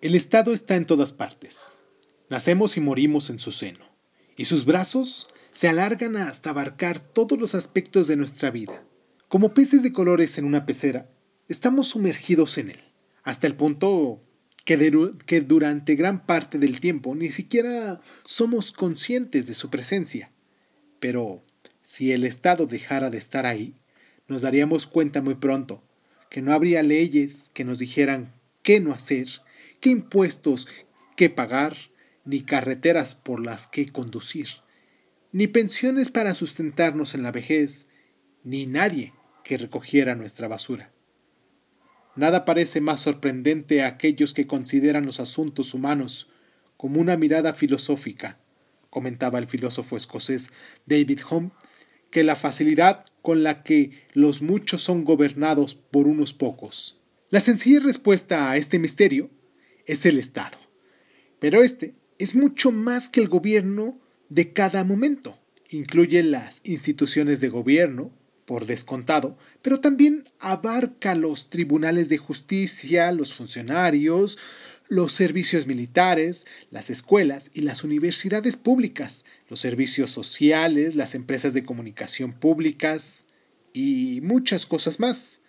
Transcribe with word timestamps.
El 0.00 0.14
Estado 0.14 0.52
está 0.52 0.76
en 0.76 0.84
todas 0.84 1.12
partes. 1.12 1.80
Nacemos 2.30 2.76
y 2.76 2.80
morimos 2.80 3.30
en 3.30 3.40
su 3.40 3.50
seno, 3.50 3.84
y 4.36 4.44
sus 4.44 4.64
brazos 4.64 5.26
se 5.52 5.66
alargan 5.66 6.16
hasta 6.16 6.50
abarcar 6.50 7.00
todos 7.00 7.36
los 7.36 7.56
aspectos 7.56 8.06
de 8.06 8.14
nuestra 8.14 8.52
vida. 8.52 8.84
Como 9.26 9.54
peces 9.54 9.82
de 9.82 9.92
colores 9.92 10.38
en 10.38 10.44
una 10.44 10.64
pecera, 10.64 11.10
estamos 11.48 11.88
sumergidos 11.88 12.58
en 12.58 12.70
él, 12.70 12.80
hasta 13.24 13.48
el 13.48 13.56
punto 13.56 14.22
que, 14.64 15.40
durante 15.40 15.96
gran 15.96 16.24
parte 16.26 16.58
del 16.58 16.78
tiempo 16.78 17.16
ni 17.16 17.32
siquiera 17.32 18.00
somos 18.22 18.70
conscientes 18.70 19.48
de 19.48 19.54
su 19.54 19.68
presencia. 19.68 20.30
Pero 21.00 21.42
si 21.82 22.12
el 22.12 22.22
Estado 22.22 22.66
dejara 22.66 23.10
de 23.10 23.18
estar 23.18 23.46
ahí, 23.46 23.74
nos 24.28 24.42
daríamos 24.42 24.86
cuenta 24.86 25.22
muy 25.22 25.34
pronto 25.34 25.82
que 26.30 26.40
no 26.40 26.52
habría 26.52 26.84
leyes 26.84 27.50
que 27.52 27.64
nos 27.64 27.80
dijeran 27.80 28.32
qué 28.62 28.78
no 28.78 28.92
hacer 28.92 29.26
qué 29.80 29.90
impuestos 29.90 30.68
que 31.16 31.30
pagar, 31.30 31.76
ni 32.24 32.42
carreteras 32.42 33.14
por 33.14 33.44
las 33.44 33.66
que 33.66 33.90
conducir, 33.90 34.48
ni 35.32 35.46
pensiones 35.46 36.10
para 36.10 36.34
sustentarnos 36.34 37.14
en 37.14 37.22
la 37.22 37.32
vejez, 37.32 37.88
ni 38.44 38.66
nadie 38.66 39.14
que 39.44 39.56
recogiera 39.56 40.14
nuestra 40.14 40.46
basura. 40.46 40.92
Nada 42.16 42.44
parece 42.44 42.80
más 42.80 43.00
sorprendente 43.00 43.82
a 43.82 43.86
aquellos 43.86 44.34
que 44.34 44.46
consideran 44.46 45.06
los 45.06 45.20
asuntos 45.20 45.72
humanos 45.72 46.30
como 46.76 47.00
una 47.00 47.16
mirada 47.16 47.54
filosófica, 47.54 48.38
comentaba 48.90 49.38
el 49.38 49.48
filósofo 49.48 49.96
escocés 49.96 50.50
David 50.86 51.20
Hume, 51.30 51.50
que 52.10 52.24
la 52.24 52.36
facilidad 52.36 53.04
con 53.22 53.42
la 53.42 53.62
que 53.62 54.06
los 54.12 54.42
muchos 54.42 54.82
son 54.82 55.04
gobernados 55.04 55.74
por 55.74 56.06
unos 56.06 56.32
pocos. 56.32 57.00
La 57.30 57.40
sencilla 57.40 57.80
respuesta 57.80 58.50
a 58.50 58.56
este 58.56 58.78
misterio 58.78 59.30
es 59.88 60.06
el 60.06 60.18
Estado. 60.18 60.56
Pero 61.40 61.62
este 61.64 61.94
es 62.18 62.36
mucho 62.36 62.70
más 62.70 63.08
que 63.08 63.20
el 63.20 63.28
gobierno 63.28 64.00
de 64.28 64.52
cada 64.52 64.84
momento. 64.84 65.38
Incluye 65.70 66.22
las 66.22 66.62
instituciones 66.64 67.40
de 67.40 67.48
gobierno, 67.48 68.12
por 68.44 68.64
descontado, 68.64 69.36
pero 69.60 69.78
también 69.78 70.24
abarca 70.38 71.14
los 71.14 71.50
tribunales 71.50 72.08
de 72.08 72.16
justicia, 72.16 73.12
los 73.12 73.34
funcionarios, 73.34 74.38
los 74.88 75.12
servicios 75.12 75.66
militares, 75.66 76.46
las 76.70 76.88
escuelas 76.88 77.50
y 77.52 77.60
las 77.60 77.84
universidades 77.84 78.56
públicas, 78.56 79.26
los 79.50 79.60
servicios 79.60 80.08
sociales, 80.08 80.96
las 80.96 81.14
empresas 81.14 81.52
de 81.52 81.62
comunicación 81.62 82.32
públicas 82.32 83.26
y 83.74 84.20
muchas 84.22 84.64
cosas 84.64 84.98
más. 84.98 85.42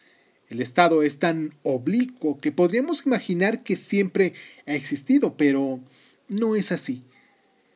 El 0.50 0.62
Estado 0.62 1.04
es 1.04 1.20
tan 1.20 1.54
oblicuo 1.62 2.40
que 2.40 2.52
podríamos 2.52 3.06
imaginar 3.06 3.64
que 3.64 3.76
siempre 3.76 4.34
ha 4.66 4.74
existido, 4.74 5.38
pero 5.38 5.80
no 6.28 6.56
es 6.56 6.72
así. 6.72 7.04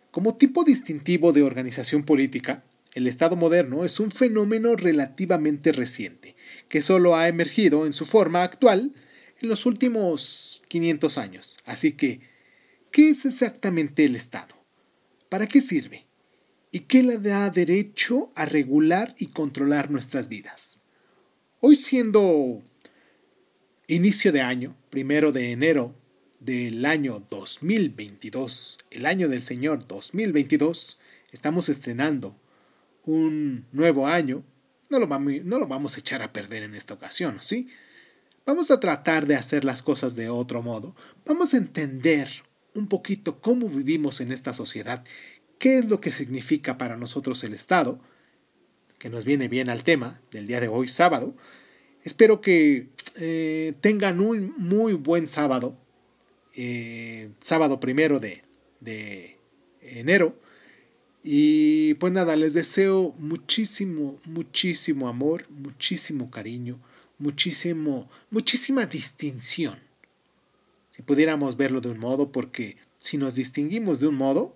Como 0.09 0.35
tipo 0.37 0.63
distintivo 0.63 1.33
de 1.33 1.43
organización 1.43 2.03
política, 2.03 2.63
el 2.93 3.07
Estado 3.07 3.35
moderno 3.35 3.85
es 3.85 3.99
un 3.99 4.11
fenómeno 4.11 4.75
relativamente 4.75 5.71
reciente, 5.71 6.35
que 6.67 6.81
solo 6.81 7.15
ha 7.15 7.27
emergido 7.27 7.85
en 7.85 7.93
su 7.93 8.05
forma 8.05 8.43
actual 8.43 8.93
en 9.39 9.49
los 9.49 9.65
últimos 9.65 10.63
500 10.67 11.17
años. 11.17 11.57
Así 11.65 11.93
que, 11.93 12.21
¿qué 12.91 13.09
es 13.09 13.25
exactamente 13.25 14.05
el 14.05 14.15
Estado? 14.15 14.55
¿Para 15.29 15.47
qué 15.47 15.61
sirve? 15.61 16.05
¿Y 16.71 16.81
qué 16.81 17.03
le 17.03 17.17
da 17.17 17.49
derecho 17.49 18.31
a 18.35 18.45
regular 18.45 19.13
y 19.17 19.27
controlar 19.27 19.91
nuestras 19.91 20.29
vidas? 20.29 20.82
Hoy 21.65 21.77
siendo 21.77 22.61
inicio 23.87 24.33
de 24.33 24.41
año, 24.41 24.75
primero 24.89 25.31
de 25.31 25.53
enero 25.53 25.95
del 26.41 26.85
año 26.85 27.25
2022, 27.29 28.79
el 28.91 29.05
año 29.05 29.29
del 29.29 29.45
Señor 29.45 29.87
2022, 29.87 30.99
estamos 31.31 31.69
estrenando 31.69 32.35
un 33.05 33.65
nuevo 33.71 34.07
año. 34.07 34.43
No 34.89 34.99
lo, 34.99 35.07
vamos, 35.07 35.35
no 35.45 35.57
lo 35.57 35.65
vamos 35.65 35.95
a 35.95 36.01
echar 36.01 36.21
a 36.21 36.33
perder 36.33 36.63
en 36.63 36.75
esta 36.75 36.95
ocasión, 36.95 37.37
¿sí? 37.39 37.69
Vamos 38.45 38.69
a 38.69 38.81
tratar 38.81 39.25
de 39.25 39.37
hacer 39.37 39.63
las 39.63 39.81
cosas 39.81 40.17
de 40.17 40.27
otro 40.27 40.61
modo. 40.61 40.97
Vamos 41.25 41.53
a 41.53 41.57
entender 41.57 42.29
un 42.75 42.89
poquito 42.89 43.39
cómo 43.39 43.69
vivimos 43.69 44.19
en 44.19 44.33
esta 44.33 44.51
sociedad, 44.51 45.05
qué 45.59 45.77
es 45.77 45.85
lo 45.85 46.01
que 46.01 46.11
significa 46.11 46.77
para 46.77 46.97
nosotros 46.97 47.41
el 47.45 47.53
Estado, 47.53 48.01
que 49.03 49.09
nos 49.09 49.25
viene 49.25 49.49
bien 49.49 49.69
al 49.69 49.83
tema 49.83 50.21
del 50.31 50.47
día 50.47 50.61
de 50.61 50.69
hoy, 50.69 50.87
sábado. 50.87 51.35
Espero 52.03 52.39
que 52.39 52.87
eh, 53.17 53.73
tengan 53.81 54.21
un 54.21 54.53
muy 54.57 54.93
buen 54.93 55.27
sábado, 55.27 55.77
eh, 56.55 57.29
sábado 57.41 57.81
primero 57.81 58.21
de, 58.21 58.43
de 58.79 59.35
enero. 59.81 60.39
Y 61.21 61.95
pues 61.95 62.13
nada, 62.13 62.37
les 62.37 62.53
deseo 62.53 63.13
muchísimo, 63.19 64.17
muchísimo 64.23 65.09
amor, 65.09 65.47
muchísimo 65.49 66.31
cariño, 66.31 66.79
muchísimo, 67.17 68.09
muchísima 68.29 68.85
distinción. 68.85 69.79
Si 70.91 71.01
pudiéramos 71.01 71.57
verlo 71.57 71.81
de 71.81 71.89
un 71.89 71.99
modo, 71.99 72.31
porque 72.31 72.77
si 72.97 73.17
nos 73.17 73.35
distinguimos 73.35 73.99
de 73.99 74.07
un 74.07 74.15
modo, 74.15 74.55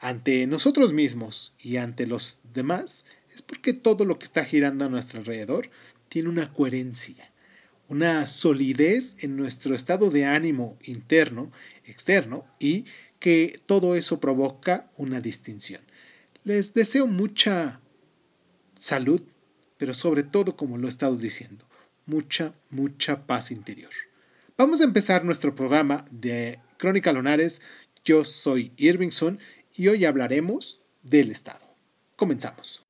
ante 0.00 0.48
nosotros 0.48 0.92
mismos 0.92 1.54
y 1.62 1.76
ante 1.76 2.08
los 2.08 2.40
demás, 2.52 3.04
es 3.34 3.42
porque 3.42 3.72
todo 3.72 4.04
lo 4.04 4.18
que 4.18 4.24
está 4.24 4.44
girando 4.44 4.84
a 4.84 4.88
nuestro 4.88 5.20
alrededor 5.20 5.70
tiene 6.08 6.28
una 6.28 6.52
coherencia, 6.52 7.30
una 7.88 8.26
solidez 8.26 9.16
en 9.20 9.36
nuestro 9.36 9.74
estado 9.74 10.10
de 10.10 10.24
ánimo 10.24 10.78
interno, 10.82 11.52
externo, 11.84 12.46
y 12.58 12.84
que 13.18 13.60
todo 13.66 13.94
eso 13.94 14.20
provoca 14.20 14.90
una 14.96 15.20
distinción. 15.20 15.82
Les 16.44 16.72
deseo 16.74 17.06
mucha 17.06 17.80
salud, 18.78 19.22
pero 19.76 19.94
sobre 19.94 20.22
todo, 20.22 20.56
como 20.56 20.78
lo 20.78 20.86
he 20.86 20.90
estado 20.90 21.16
diciendo, 21.16 21.66
mucha, 22.06 22.54
mucha 22.70 23.26
paz 23.26 23.50
interior. 23.50 23.90
Vamos 24.56 24.80
a 24.80 24.84
empezar 24.84 25.24
nuestro 25.24 25.54
programa 25.54 26.04
de 26.10 26.58
Crónica 26.76 27.12
Lonares. 27.12 27.62
Yo 28.04 28.24
soy 28.24 28.72
Irvingson 28.76 29.38
y 29.74 29.88
hoy 29.88 30.04
hablaremos 30.04 30.80
del 31.02 31.30
Estado. 31.30 31.76
Comenzamos. 32.16 32.89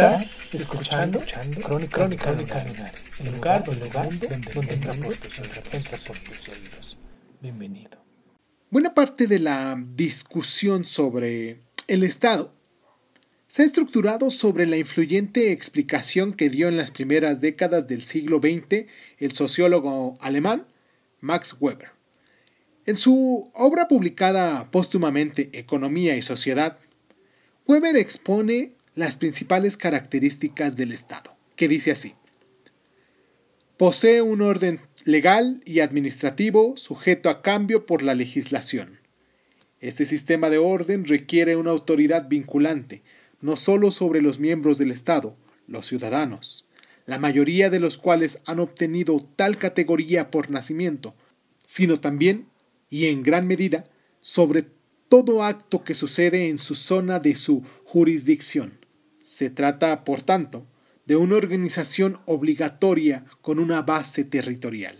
Estás 0.00 0.38
escuchando, 0.54 1.18
escuchando 1.18 1.60
Crónica, 1.60 1.98
Crónica, 1.98 2.24
Crónica 2.24 2.92
el 3.18 3.34
lugar, 3.34 3.64
donde, 3.64 3.86
el 3.86 3.92
mundo, 3.92 4.26
donde, 4.30 4.54
donde 4.54 4.72
entra 4.72 4.94
por 4.94 6.18
tus 6.20 6.48
oídos. 6.48 6.96
Bienvenido. 7.42 8.02
Buena 8.70 8.94
parte 8.94 9.26
de 9.26 9.38
la 9.40 9.76
discusión 9.94 10.86
sobre 10.86 11.60
el 11.86 12.02
Estado 12.02 12.54
se 13.46 13.60
ha 13.60 13.64
estructurado 13.66 14.30
sobre 14.30 14.66
la 14.66 14.78
influyente 14.78 15.52
explicación 15.52 16.32
que 16.32 16.48
dio 16.48 16.68
en 16.68 16.78
las 16.78 16.92
primeras 16.92 17.42
décadas 17.42 17.86
del 17.86 18.00
siglo 18.00 18.38
XX 18.38 18.86
el 19.18 19.32
sociólogo 19.32 20.16
alemán 20.22 20.66
Max 21.20 21.58
Weber. 21.60 21.90
En 22.86 22.96
su 22.96 23.50
obra 23.52 23.86
publicada 23.86 24.70
póstumamente 24.70 25.50
Economía 25.52 26.16
y 26.16 26.22
Sociedad, 26.22 26.78
Weber 27.66 27.96
expone 27.96 28.79
las 29.00 29.16
principales 29.16 29.76
características 29.76 30.76
del 30.76 30.92
Estado, 30.92 31.36
que 31.56 31.68
dice 31.68 31.90
así. 31.90 32.14
Posee 33.76 34.22
un 34.22 34.42
orden 34.42 34.80
legal 35.04 35.62
y 35.64 35.80
administrativo 35.80 36.76
sujeto 36.76 37.30
a 37.30 37.42
cambio 37.42 37.86
por 37.86 38.02
la 38.02 38.14
legislación. 38.14 39.00
Este 39.80 40.04
sistema 40.04 40.50
de 40.50 40.58
orden 40.58 41.06
requiere 41.06 41.56
una 41.56 41.70
autoridad 41.70 42.28
vinculante, 42.28 43.02
no 43.40 43.56
solo 43.56 43.90
sobre 43.90 44.20
los 44.20 44.38
miembros 44.38 44.76
del 44.76 44.90
Estado, 44.90 45.36
los 45.66 45.86
ciudadanos, 45.86 46.68
la 47.06 47.18
mayoría 47.18 47.70
de 47.70 47.80
los 47.80 47.96
cuales 47.96 48.42
han 48.44 48.60
obtenido 48.60 49.26
tal 49.36 49.56
categoría 49.56 50.30
por 50.30 50.50
nacimiento, 50.50 51.14
sino 51.64 52.00
también, 52.00 52.48
y 52.90 53.06
en 53.06 53.22
gran 53.22 53.46
medida, 53.46 53.88
sobre 54.20 54.66
todo 55.08 55.42
acto 55.42 55.82
que 55.84 55.94
sucede 55.94 56.48
en 56.50 56.58
su 56.58 56.74
zona 56.74 57.18
de 57.18 57.34
su 57.34 57.64
jurisdicción. 57.84 58.79
Se 59.22 59.50
trata, 59.50 60.04
por 60.04 60.22
tanto, 60.22 60.66
de 61.06 61.16
una 61.16 61.36
organización 61.36 62.18
obligatoria 62.26 63.24
con 63.40 63.58
una 63.58 63.82
base 63.82 64.24
territorial. 64.24 64.96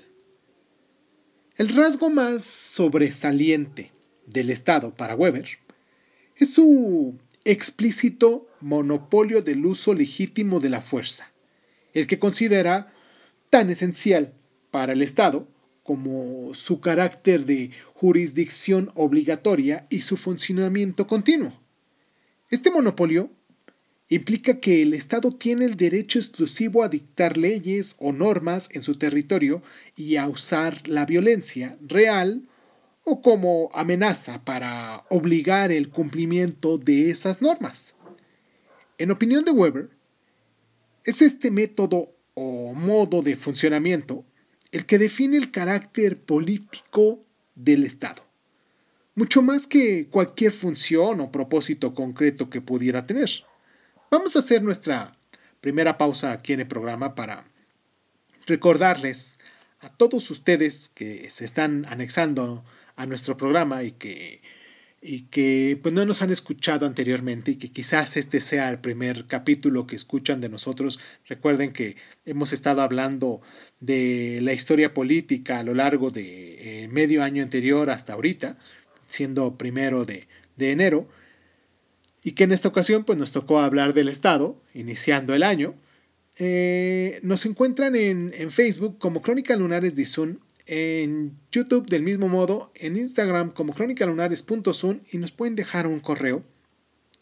El 1.57 1.69
rasgo 1.69 2.11
más 2.11 2.45
sobresaliente 2.45 3.93
del 4.27 4.51
Estado 4.51 4.95
para 4.95 5.15
Weber 5.15 5.47
es 6.37 6.53
su 6.55 7.19
explícito 7.45 8.49
monopolio 8.61 9.43
del 9.43 9.65
uso 9.65 9.95
legítimo 9.95 10.61
de 10.61 10.71
la 10.71 10.81
fuerza, 10.81 11.31
el 11.93 12.07
que 12.07 12.19
considera 12.19 12.93
tan 13.51 13.71
esencial 13.71 14.33
para 14.71 14.93
el 14.93 15.03
Estado 15.03 15.49
como 15.83 16.55
su 16.55 16.81
carácter 16.81 17.47
de 17.47 17.71
jurisdicción 17.95 18.91
obligatoria 18.95 19.87
y 19.91 20.03
su 20.03 20.17
funcionamiento 20.17 21.07
continuo. 21.07 21.53
Este 22.49 22.71
monopolio 22.71 23.31
implica 24.11 24.59
que 24.59 24.83
el 24.83 24.93
Estado 24.93 25.31
tiene 25.31 25.65
el 25.65 25.77
derecho 25.77 26.19
exclusivo 26.19 26.83
a 26.83 26.89
dictar 26.89 27.39
leyes 27.39 27.97
o 28.01 28.13
normas 28.13 28.69
en 28.75 28.83
su 28.83 28.97
territorio 28.97 29.63
y 29.97 30.17
a 30.17 30.29
usar 30.29 30.87
la 30.89 31.07
violencia 31.07 31.79
real 31.81 32.49
o 33.05 33.23
como 33.23 33.71
amenaza 33.73 34.45
para 34.45 35.05
obligar 35.11 35.71
el 35.71 35.89
cumplimiento 35.91 36.77
de 36.77 37.11
esas 37.11 37.41
normas. 37.41 37.97
En 38.99 39.13
opinión 39.13 39.45
de 39.45 39.53
Weber, 39.53 39.91
es 41.05 41.23
este 41.23 41.51
método 41.51 42.13
o 42.35 42.75
modo 42.75 43.23
de 43.23 43.37
funcionamiento 43.37 44.25
el 44.73 44.87
que 44.87 44.99
define 44.99 45.37
el 45.37 45.53
carácter 45.53 46.21
político 46.21 47.25
del 47.55 47.85
Estado, 47.85 48.25
mucho 49.15 49.41
más 49.41 49.67
que 49.67 50.09
cualquier 50.09 50.53
función 50.53 51.21
o 51.21 51.31
propósito 51.31 51.95
concreto 51.95 52.51
que 52.51 52.61
pudiera 52.61 53.07
tener. 53.07 53.31
Vamos 54.11 54.35
a 54.35 54.41
hacer 54.41 54.65
nuestra 54.65 55.17
primera 55.61 55.97
pausa 55.97 56.33
aquí 56.33 56.53
en 56.53 56.59
el 56.59 56.67
programa 56.67 57.15
para 57.15 57.45
recordarles 58.45 59.39
a 59.79 59.89
todos 59.89 60.29
ustedes 60.33 60.89
que 60.89 61.31
se 61.31 61.45
están 61.45 61.87
anexando 61.89 62.65
a 62.97 63.07
nuestro 63.07 63.37
programa 63.37 63.85
y 63.85 63.93
que, 63.93 64.43
y 65.01 65.23
que 65.27 65.79
pues 65.81 65.95
no 65.95 66.05
nos 66.07 66.23
han 66.23 66.31
escuchado 66.31 66.87
anteriormente 66.87 67.53
y 67.53 67.55
que 67.55 67.71
quizás 67.71 68.17
este 68.17 68.41
sea 68.41 68.69
el 68.71 68.81
primer 68.81 69.29
capítulo 69.29 69.87
que 69.87 69.95
escuchan 69.95 70.41
de 70.41 70.49
nosotros. 70.49 70.99
Recuerden 71.29 71.73
que 71.73 71.97
hemos 72.25 72.53
estado 72.53 72.83
hablando 72.83 73.43
de 73.79 74.41
la 74.43 74.53
historia 74.53 74.93
política 74.93 75.61
a 75.61 75.63
lo 75.63 75.73
largo 75.73 76.11
de 76.11 76.83
eh, 76.83 76.89
medio 76.89 77.23
año 77.23 77.45
anterior 77.45 77.91
hasta 77.91 78.15
ahorita, 78.15 78.59
siendo 79.07 79.57
primero 79.57 80.05
de, 80.05 80.27
de 80.57 80.73
enero 80.73 81.09
y 82.23 82.33
que 82.33 82.45
en 82.45 82.53
esta 82.53 82.69
ocasión 82.69 83.05
pues 83.05 83.17
nos 83.19 83.33
tocó 83.33 83.61
hablar 83.61 83.95
del 83.95 84.09
Estado, 84.09 84.63
iniciando 84.75 85.35
el 85.35 85.43
año. 85.43 85.75
Eh, 86.37 87.19
nos 87.23 87.47
encuentran 87.47 87.97
en, 87.97 88.31
Facebook 88.51 88.99
como 88.99 89.23
Crónica 89.23 89.57
Lunares 89.57 89.97
de 89.97 90.05
Sun, 90.05 90.41
en 90.67 91.39
YouTube 91.51 91.87
del 91.87 92.03
mismo 92.03 92.29
modo, 92.29 92.71
en 92.75 92.97
Instagram 92.97 93.51
como 93.51 93.73
crónicalunares.sun 93.73 95.01
y 95.11 95.17
nos 95.19 95.33
pueden 95.33 95.57
dejar 95.57 95.87
un 95.87 96.01
correo 96.01 96.45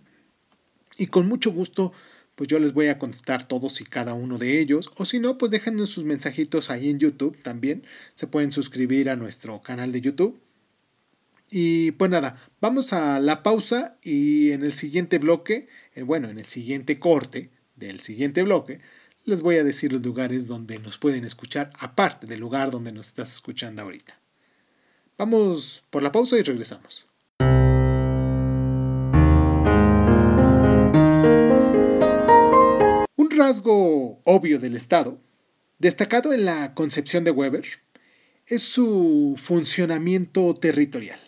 y 0.98 1.08
con 1.08 1.28
mucho 1.28 1.52
gusto 1.52 1.92
pues 2.36 2.48
yo 2.50 2.60
les 2.60 2.74
voy 2.74 2.88
a 2.88 3.00
contestar 3.00 3.48
todos 3.48 3.82
y 3.82 3.86
cada 3.86 4.14
uno 4.14 4.38
de 4.38 4.60
ellos. 4.60 4.92
O 4.98 5.06
si 5.06 5.20
no, 5.20 5.38
pues 5.38 5.52
déjenos 5.52 5.90
sus 5.90 6.04
mensajitos 6.04 6.70
ahí 6.70 6.90
en 6.90 7.00
YouTube 7.00 7.42
también. 7.42 7.84
Se 8.14 8.28
pueden 8.28 8.52
suscribir 8.52 9.10
a 9.10 9.16
nuestro 9.16 9.62
canal 9.62 9.92
de 9.92 10.02
YouTube. 10.02 10.40
Y 11.50 11.92
pues 11.92 12.12
nada, 12.12 12.36
vamos 12.60 12.92
a 12.92 13.20
la 13.20 13.44
pausa 13.44 13.98
y 14.04 14.52
en 14.52 14.64
el 14.64 14.74
siguiente 14.74 15.20
bloque, 15.20 15.68
eh, 15.94 16.04
bueno, 16.04 16.30
en 16.30 16.40
el 16.40 16.46
siguiente 16.46 17.00
corte 17.00 17.50
del 17.76 18.02
siguiente 18.02 18.44
bloque, 18.44 18.82
les 19.26 19.42
voy 19.42 19.58
a 19.58 19.64
decir 19.64 19.94
los 19.94 20.04
lugares 20.04 20.48
donde 20.48 20.80
nos 20.80 20.98
pueden 20.98 21.24
escuchar, 21.24 21.72
aparte 21.80 22.28
del 22.28 22.40
lugar 22.40 22.72
donde 22.72 22.92
nos 22.92 23.08
estás 23.08 23.32
escuchando 23.34 23.82
ahorita. 23.82 24.20
Vamos 25.18 25.84
por 25.90 26.04
la 26.04 26.12
pausa 26.12 26.38
y 26.38 26.44
regresamos. 26.44 27.06
Rasgo 33.46 34.20
obvio 34.24 34.60
del 34.60 34.76
Estado, 34.76 35.22
destacado 35.78 36.34
en 36.34 36.46
la 36.46 36.74
concepción 36.74 37.24
de 37.24 37.30
Weber, 37.30 37.64
es 38.48 38.64
su 38.64 39.36
funcionamiento 39.38 40.56
territorial. 40.56 41.20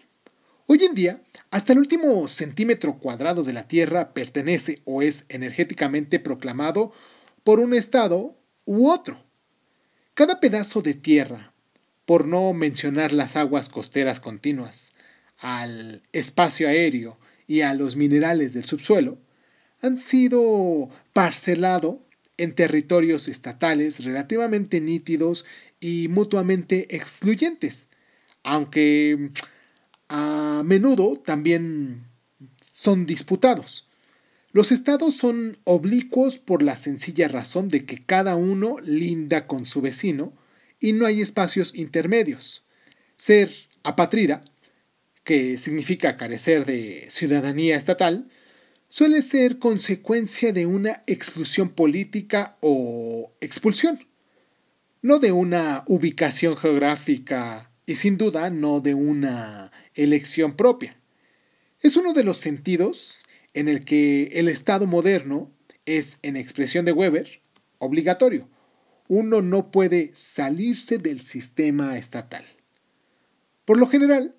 Hoy 0.65 0.83
en 0.83 0.95
día, 0.95 1.21
hasta 1.51 1.73
el 1.73 1.79
último 1.79 2.27
centímetro 2.27 2.97
cuadrado 2.97 3.43
de 3.43 3.53
la 3.53 3.67
Tierra 3.67 4.15
pertenece 4.15 4.81
o 4.85 5.03
es 5.03 5.25
energéticamente 5.29 6.19
proclamado 6.19 6.91
por 7.43 7.59
un 7.59 7.75
Estado 7.75 8.35
u 8.65 8.89
otro. 8.89 9.23
Cada 10.15 10.39
pedazo 10.39 10.81
de 10.81 10.95
tierra, 10.95 11.53
por 12.07 12.25
no 12.25 12.51
mencionar 12.51 13.13
las 13.13 13.35
aguas 13.35 13.69
costeras 13.69 14.19
continuas, 14.19 14.93
al 15.37 16.01
espacio 16.13 16.67
aéreo 16.67 17.19
y 17.45 17.61
a 17.61 17.75
los 17.75 17.95
minerales 17.95 18.53
del 18.53 18.65
subsuelo, 18.65 19.19
han 19.81 19.97
sido 19.97 20.89
parcelado 21.13 22.06
en 22.37 22.53
territorios 22.53 23.27
estatales 23.27 24.03
relativamente 24.03 24.79
nítidos 24.81 25.45
y 25.79 26.07
mutuamente 26.07 26.95
excluyentes, 26.95 27.89
aunque 28.43 29.31
a 30.09 30.61
menudo 30.65 31.19
también 31.19 32.05
son 32.61 33.05
disputados. 33.05 33.89
Los 34.51 34.71
estados 34.71 35.15
son 35.15 35.57
oblicuos 35.65 36.37
por 36.37 36.63
la 36.63 36.75
sencilla 36.75 37.27
razón 37.27 37.69
de 37.69 37.85
que 37.85 38.03
cada 38.03 38.35
uno 38.35 38.77
linda 38.79 39.45
con 39.45 39.65
su 39.65 39.81
vecino 39.81 40.33
y 40.79 40.93
no 40.93 41.05
hay 41.05 41.21
espacios 41.21 41.75
intermedios. 41.75 42.67
Ser 43.17 43.51
apatrida, 43.83 44.41
que 45.23 45.57
significa 45.57 46.17
carecer 46.17 46.65
de 46.65 47.05
ciudadanía 47.09 47.75
estatal, 47.75 48.29
suele 48.87 49.21
ser 49.21 49.59
consecuencia 49.59 50.53
de 50.53 50.65
una 50.65 51.03
exclusión 51.07 51.69
política 51.69 52.57
o 52.61 53.33
expulsión, 53.41 53.99
no 55.01 55.19
de 55.19 55.31
una 55.31 55.83
ubicación 55.87 56.55
geográfica 56.57 57.71
y 57.85 57.95
sin 57.95 58.17
duda 58.17 58.49
no 58.49 58.79
de 58.79 58.93
una 58.93 59.71
elección 59.93 60.55
propia. 60.55 60.97
Es 61.81 61.95
uno 61.95 62.13
de 62.13 62.23
los 62.23 62.37
sentidos 62.37 63.25
en 63.53 63.67
el 63.67 63.85
que 63.85 64.31
el 64.33 64.47
Estado 64.47 64.87
moderno 64.87 65.51
es, 65.85 66.19
en 66.21 66.35
expresión 66.35 66.85
de 66.85 66.91
Weber, 66.91 67.41
obligatorio. 67.79 68.49
Uno 69.07 69.41
no 69.41 69.71
puede 69.71 70.11
salirse 70.13 70.97
del 70.97 71.21
sistema 71.21 71.97
estatal. 71.97 72.45
Por 73.63 73.77
lo 73.77 73.87
general, 73.87 74.35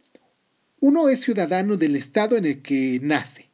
uno 0.81 1.09
es 1.09 1.21
ciudadano 1.21 1.77
del 1.77 1.97
Estado 1.97 2.37
en 2.37 2.45
el 2.45 2.63
que 2.63 3.01
nace 3.03 3.48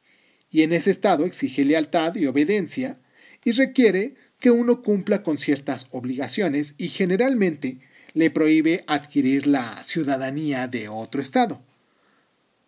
y 0.55 0.63
en 0.63 0.73
ese 0.73 0.93
estado 0.93 1.27
exige 1.27 1.65
lealtad 1.65 2.15
y 2.15 2.27
obediencia 2.27 3.01
y 3.45 3.51
requiere 3.51 4.15
que 4.39 4.53
uno 4.53 4.83
cumpla 4.83 5.25
con 5.25 5.37
ciertas 5.37 5.89
obligaciones 5.91 6.77
y 6.79 6.91
generalmente 6.91 7.81
le 8.13 8.31
prohíbe 8.31 8.85
adquirir 8.87 9.49
la 9.49 9.83
ciudadanía 9.83 10.69
de 10.69 10.87
otro 10.87 11.21
estado. 11.21 11.61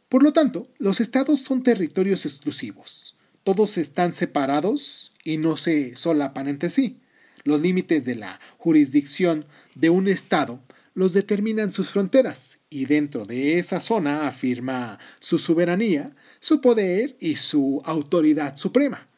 Por 0.09 0.25
lo 0.25 0.33
tanto, 0.33 0.67
los 0.79 1.01
estados 1.01 1.39
son 1.39 1.63
territorios 1.63 2.27
exclusivos. 2.27 3.15
Todos 3.45 3.79
están 3.79 4.15
separados 4.15 5.13
y 5.23 5.37
no 5.37 5.57
se 5.57 5.97
solapan 5.97 6.49
entre 6.49 6.71
sí. 6.71 6.99
Los 7.45 7.61
límites 7.61 8.05
de 8.05 8.17
la 8.17 8.41
jurisdicción 8.59 9.47
de 9.77 9.91
un 9.91 10.09
estado 10.09 10.61
los 10.95 11.13
determinan 11.13 11.71
sus 11.71 11.91
fronteras 11.91 12.61
y 12.69 12.87
dentro 12.87 13.27
de 13.27 13.59
esa 13.59 13.81
zona 13.81 14.27
afirma 14.27 14.99
su 15.21 15.39
soberanía, 15.39 16.17
su 16.41 16.61
poder 16.61 17.17
y 17.21 17.37
su 17.37 17.83
autoridad 17.85 18.57
suprema. 18.57 19.09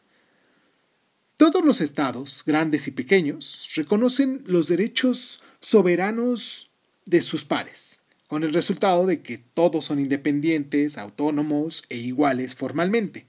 Todos 1.36 1.64
los 1.64 1.80
estados, 1.80 2.42
grandes 2.44 2.88
y 2.88 2.90
pequeños, 2.90 3.70
reconocen 3.76 4.42
los 4.46 4.66
derechos 4.66 5.40
soberanos 5.60 6.70
de 7.06 7.22
sus 7.22 7.44
pares, 7.44 8.00
con 8.26 8.42
el 8.42 8.52
resultado 8.52 9.06
de 9.06 9.22
que 9.22 9.38
todos 9.38 9.84
son 9.84 10.00
independientes, 10.00 10.98
autónomos 10.98 11.84
e 11.88 11.96
iguales 11.96 12.54
formalmente. 12.54 13.26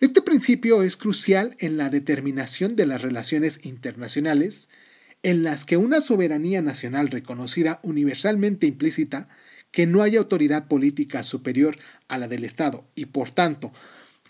Este 0.00 0.20
principio 0.20 0.82
es 0.82 0.98
crucial 0.98 1.56
en 1.58 1.78
la 1.78 1.88
determinación 1.88 2.76
de 2.76 2.84
las 2.84 3.00
relaciones 3.00 3.64
internacionales 3.64 4.68
en 5.22 5.42
las 5.42 5.64
que 5.64 5.76
una 5.78 6.00
soberanía 6.02 6.60
nacional 6.60 7.08
reconocida 7.08 7.80
universalmente 7.82 8.66
implícita 8.66 9.28
que 9.76 9.86
no 9.86 10.02
haya 10.02 10.20
autoridad 10.20 10.68
política 10.68 11.22
superior 11.22 11.76
a 12.08 12.16
la 12.16 12.28
del 12.28 12.44
Estado 12.44 12.88
y 12.94 13.04
por 13.04 13.30
tanto 13.30 13.74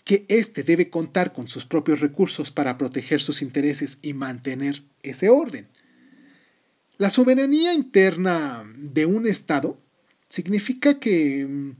que 0.03 0.25
éste 0.27 0.61
debe 0.61 0.89
contar 0.89 1.31
con 1.31 1.47
sus 1.47 1.63
propios 1.63 2.01
recursos 2.01 2.51
para 2.51 2.77
proteger 2.77 3.21
sus 3.21 3.41
intereses 3.41 3.99
y 4.01 4.11
mantener 4.11 4.83
ese 5.03 5.29
orden. 5.29 5.69
La 6.97 7.09
soberanía 7.09 7.73
interna 7.73 8.69
de 8.75 9.05
un 9.05 9.25
Estado 9.25 9.79
significa 10.27 10.99
que 10.99 11.45
mm, 11.45 11.77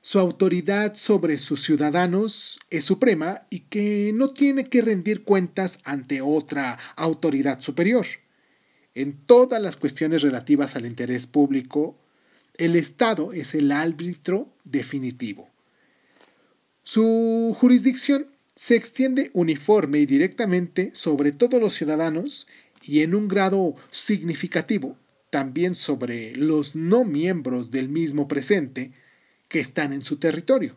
su 0.00 0.18
autoridad 0.18 0.94
sobre 0.94 1.36
sus 1.36 1.62
ciudadanos 1.62 2.60
es 2.70 2.86
suprema 2.86 3.42
y 3.50 3.60
que 3.60 4.12
no 4.14 4.30
tiene 4.30 4.70
que 4.70 4.80
rendir 4.80 5.22
cuentas 5.22 5.80
ante 5.84 6.22
otra 6.22 6.78
autoridad 6.96 7.60
superior. 7.60 8.06
En 8.94 9.18
todas 9.26 9.60
las 9.60 9.76
cuestiones 9.76 10.22
relativas 10.22 10.76
al 10.76 10.86
interés 10.86 11.26
público, 11.26 11.98
el 12.56 12.76
Estado 12.76 13.32
es 13.32 13.54
el 13.54 13.72
árbitro 13.72 14.48
definitivo. 14.64 15.48
Su 16.82 17.56
jurisdicción 17.58 18.26
se 18.54 18.76
extiende 18.76 19.30
uniforme 19.32 19.98
y 20.00 20.06
directamente 20.06 20.90
sobre 20.94 21.32
todos 21.32 21.60
los 21.60 21.72
ciudadanos 21.72 22.46
y 22.82 23.00
en 23.00 23.14
un 23.14 23.28
grado 23.28 23.74
significativo 23.90 24.96
también 25.32 25.74
sobre 25.74 26.36
los 26.36 26.76
no 26.76 27.04
miembros 27.04 27.70
del 27.70 27.88
mismo 27.88 28.28
presente 28.28 28.92
que 29.48 29.60
están 29.60 29.94
en 29.94 30.02
su 30.02 30.18
territorio. 30.18 30.76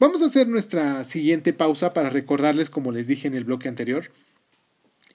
Vamos 0.00 0.22
a 0.22 0.26
hacer 0.26 0.48
nuestra 0.48 1.04
siguiente 1.04 1.52
pausa 1.52 1.92
para 1.92 2.08
recordarles, 2.08 2.70
como 2.70 2.90
les 2.90 3.06
dije 3.06 3.28
en 3.28 3.34
el 3.34 3.44
bloque 3.44 3.68
anterior, 3.68 4.10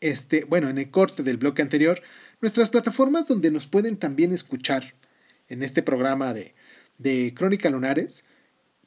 este, 0.02 0.46
bueno, 0.46 0.70
en 0.70 0.78
el 0.78 0.90
corte 0.90 1.24
del 1.24 1.38
bloque 1.38 1.62
anterior, 1.62 2.02
nuestras 2.42 2.70
plataformas 2.70 3.28
donde 3.28 3.52
nos 3.52 3.68
pueden 3.68 3.98
también 3.98 4.34
escuchar 4.34 4.96
en 5.48 5.64
este 5.64 5.84
programa 5.84 6.34
de, 6.34 6.56
de 6.98 7.34
Crónica 7.36 7.70
Lunares. 7.70 8.26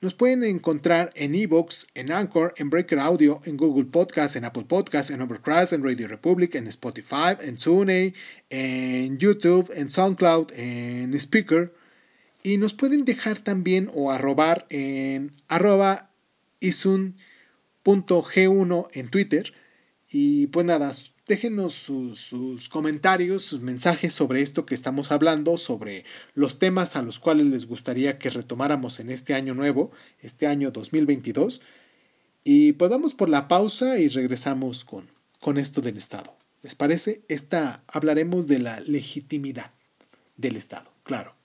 Nos 0.00 0.14
pueden 0.14 0.44
encontrar 0.44 1.12
en 1.14 1.34
Evox, 1.34 1.86
en 1.94 2.10
Anchor, 2.10 2.54
en 2.56 2.70
Breaker 2.70 2.98
Audio, 3.00 3.42
en 3.44 3.58
Google 3.58 3.84
Podcast, 3.84 4.34
en 4.34 4.46
Apple 4.46 4.64
Podcast, 4.66 5.10
en 5.10 5.20
Overcast, 5.20 5.74
en 5.74 5.84
Radio 5.84 6.08
Republic, 6.08 6.54
en 6.54 6.66
Spotify, 6.68 7.36
en 7.40 7.56
TuneIn, 7.56 8.14
en 8.48 9.18
YouTube, 9.18 9.70
en 9.74 9.90
SoundCloud, 9.90 10.52
en 10.56 11.12
Speaker. 11.20 11.74
Y 12.42 12.56
nos 12.56 12.72
pueden 12.72 13.04
dejar 13.04 13.40
también 13.40 13.90
o 13.92 14.10
arrobar 14.10 14.64
en 14.70 15.32
arroba 15.48 16.12
isun.g1 16.60 18.88
en 18.92 19.10
Twitter. 19.10 19.52
Y 20.10 20.48
pues 20.48 20.66
nada, 20.66 20.90
déjenos 21.26 21.72
sus, 21.72 22.68
comentarios, 22.68 23.42
sus 23.44 23.60
mensajes 23.60 24.12
sobre 24.12 24.42
esto 24.42 24.66
que 24.66 24.74
estamos 24.74 25.12
hablando, 25.12 25.56
sobre 25.56 26.04
los 26.34 26.58
temas 26.58 26.96
a 26.96 27.02
los 27.02 27.20
cuales 27.20 27.46
les 27.46 27.66
gustaría 27.66 28.16
que 28.16 28.30
retomáramos 28.30 28.98
en 28.98 29.10
este 29.10 29.34
año 29.34 29.54
nuevo, 29.54 29.92
este 30.20 30.48
año 30.48 30.72
2022. 30.72 31.62
Y 32.42 32.72
pues 32.72 32.90
vamos 32.90 33.14
por 33.14 33.28
la 33.28 33.46
pausa 33.46 33.98
y 33.98 34.08
regresamos 34.08 34.84
con, 34.84 35.08
con 35.38 35.56
esto 35.56 35.80
del 35.80 35.98
Estado. 35.98 36.36
¿Les 36.62 36.74
parece? 36.74 37.22
Esta 37.28 37.84
hablaremos 37.86 38.48
de 38.48 38.58
la 38.58 38.80
legitimidad 38.80 39.72
del 40.36 40.56
Estado, 40.56 40.92
claro. 41.04 41.39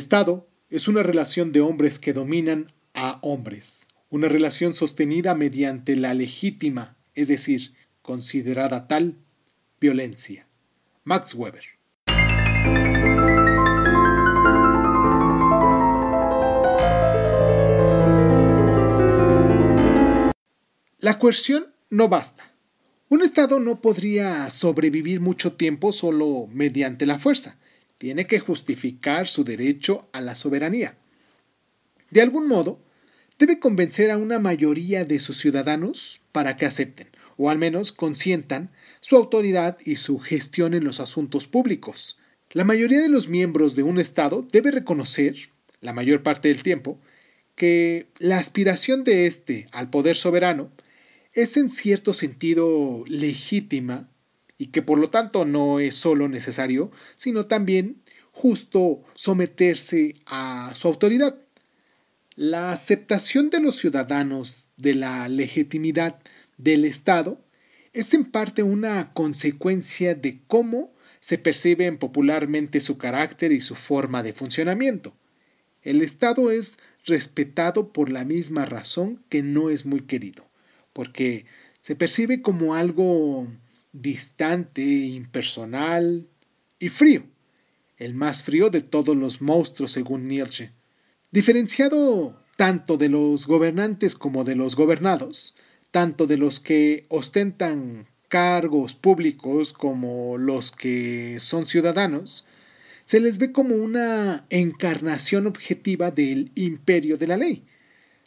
Estado 0.00 0.48
es 0.70 0.88
una 0.88 1.02
relación 1.02 1.52
de 1.52 1.60
hombres 1.60 1.98
que 1.98 2.14
dominan 2.14 2.72
a 2.94 3.18
hombres, 3.20 3.88
una 4.08 4.30
relación 4.30 4.72
sostenida 4.72 5.34
mediante 5.34 5.94
la 5.94 6.14
legítima, 6.14 6.96
es 7.14 7.28
decir, 7.28 7.74
considerada 8.00 8.88
tal, 8.88 9.18
violencia. 9.78 10.48
Max 11.04 11.34
Weber. 11.34 11.64
La 20.98 21.18
coerción 21.18 21.74
no 21.90 22.08
basta. 22.08 22.54
Un 23.10 23.20
Estado 23.20 23.60
no 23.60 23.82
podría 23.82 24.48
sobrevivir 24.48 25.20
mucho 25.20 25.52
tiempo 25.52 25.92
solo 25.92 26.48
mediante 26.50 27.04
la 27.04 27.18
fuerza 27.18 27.59
tiene 28.00 28.26
que 28.26 28.40
justificar 28.40 29.28
su 29.28 29.44
derecho 29.44 30.08
a 30.12 30.22
la 30.22 30.34
soberanía. 30.34 30.96
De 32.10 32.22
algún 32.22 32.48
modo, 32.48 32.80
debe 33.38 33.60
convencer 33.60 34.10
a 34.10 34.16
una 34.16 34.38
mayoría 34.38 35.04
de 35.04 35.18
sus 35.18 35.36
ciudadanos 35.36 36.22
para 36.32 36.56
que 36.56 36.64
acepten, 36.64 37.08
o 37.36 37.50
al 37.50 37.58
menos 37.58 37.92
consientan, 37.92 38.70
su 39.00 39.16
autoridad 39.16 39.76
y 39.84 39.96
su 39.96 40.18
gestión 40.18 40.72
en 40.72 40.82
los 40.82 40.98
asuntos 40.98 41.46
públicos. 41.46 42.18
La 42.52 42.64
mayoría 42.64 43.02
de 43.02 43.10
los 43.10 43.28
miembros 43.28 43.76
de 43.76 43.82
un 43.82 44.00
Estado 44.00 44.48
debe 44.50 44.70
reconocer, 44.70 45.50
la 45.82 45.92
mayor 45.92 46.22
parte 46.22 46.48
del 46.48 46.62
tiempo, 46.62 46.98
que 47.54 48.06
la 48.18 48.38
aspiración 48.38 49.04
de 49.04 49.26
éste 49.26 49.66
al 49.72 49.90
poder 49.90 50.16
soberano 50.16 50.70
es 51.34 51.58
en 51.58 51.68
cierto 51.68 52.14
sentido 52.14 53.04
legítima 53.06 54.09
y 54.60 54.66
que 54.66 54.82
por 54.82 54.98
lo 54.98 55.08
tanto 55.08 55.46
no 55.46 55.80
es 55.80 55.94
solo 55.94 56.28
necesario, 56.28 56.92
sino 57.16 57.46
también 57.46 58.02
justo 58.30 59.02
someterse 59.14 60.16
a 60.26 60.74
su 60.76 60.86
autoridad. 60.86 61.34
La 62.36 62.70
aceptación 62.70 63.48
de 63.48 63.60
los 63.60 63.76
ciudadanos 63.76 64.68
de 64.76 64.94
la 64.94 65.30
legitimidad 65.30 66.20
del 66.58 66.84
Estado 66.84 67.42
es 67.94 68.12
en 68.12 68.26
parte 68.26 68.62
una 68.62 69.14
consecuencia 69.14 70.14
de 70.14 70.42
cómo 70.46 70.92
se 71.20 71.38
perciben 71.38 71.96
popularmente 71.96 72.80
su 72.80 72.98
carácter 72.98 73.52
y 73.52 73.62
su 73.62 73.74
forma 73.74 74.22
de 74.22 74.34
funcionamiento. 74.34 75.16
El 75.80 76.02
Estado 76.02 76.50
es 76.50 76.80
respetado 77.06 77.94
por 77.94 78.10
la 78.10 78.26
misma 78.26 78.66
razón 78.66 79.24
que 79.30 79.42
no 79.42 79.70
es 79.70 79.86
muy 79.86 80.02
querido, 80.02 80.46
porque 80.92 81.46
se 81.80 81.96
percibe 81.96 82.42
como 82.42 82.74
algo 82.74 83.48
distante, 83.92 84.82
impersonal 84.82 86.28
y 86.78 86.88
frío, 86.88 87.24
el 87.96 88.14
más 88.14 88.42
frío 88.42 88.70
de 88.70 88.82
todos 88.82 89.16
los 89.16 89.42
monstruos 89.42 89.92
según 89.92 90.28
Nietzsche. 90.28 90.72
Diferenciado 91.30 92.42
tanto 92.56 92.96
de 92.96 93.08
los 93.08 93.46
gobernantes 93.46 94.14
como 94.14 94.44
de 94.44 94.56
los 94.56 94.76
gobernados, 94.76 95.56
tanto 95.90 96.26
de 96.26 96.36
los 96.36 96.60
que 96.60 97.06
ostentan 97.08 98.06
cargos 98.28 98.94
públicos 98.94 99.72
como 99.72 100.38
los 100.38 100.70
que 100.70 101.38
son 101.40 101.66
ciudadanos, 101.66 102.46
se 103.04 103.18
les 103.18 103.38
ve 103.38 103.50
como 103.50 103.74
una 103.74 104.46
encarnación 104.50 105.46
objetiva 105.46 106.10
del 106.10 106.52
imperio 106.54 107.18
de 107.18 107.26
la 107.26 107.36
ley, 107.36 107.64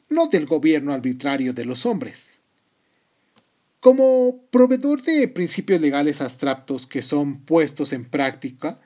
no 0.09 0.27
del 0.27 0.45
gobierno 0.45 0.93
arbitrario 0.93 1.53
de 1.53 1.65
los 1.65 1.85
hombres. 1.85 2.42
Como 3.83 4.45
proveedor 4.49 5.01
de 5.01 5.27
principios 5.27 5.81
legales 5.81 6.21
abstractos 6.21 6.87
que 6.87 7.01
son 7.01 7.41
puestos 7.41 7.91
en 7.91 8.05
práctica 8.05 8.79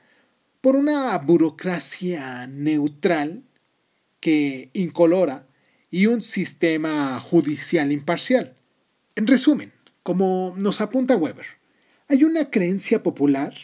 por 0.60 0.74
una 0.74 1.16
burocracia 1.18 2.48
neutral 2.48 3.44
que 4.18 4.70
incolora 4.72 5.46
y 5.88 6.06
un 6.06 6.20
sistema 6.20 7.20
judicial 7.20 7.92
imparcial. 7.92 8.56
En 9.14 9.28
resumen, 9.28 9.72
como 10.02 10.56
nos 10.56 10.80
apunta 10.80 11.16
Weber, 11.16 11.46
hay 12.08 12.24
una 12.24 12.50
creencia 12.50 13.04
popular 13.04 13.54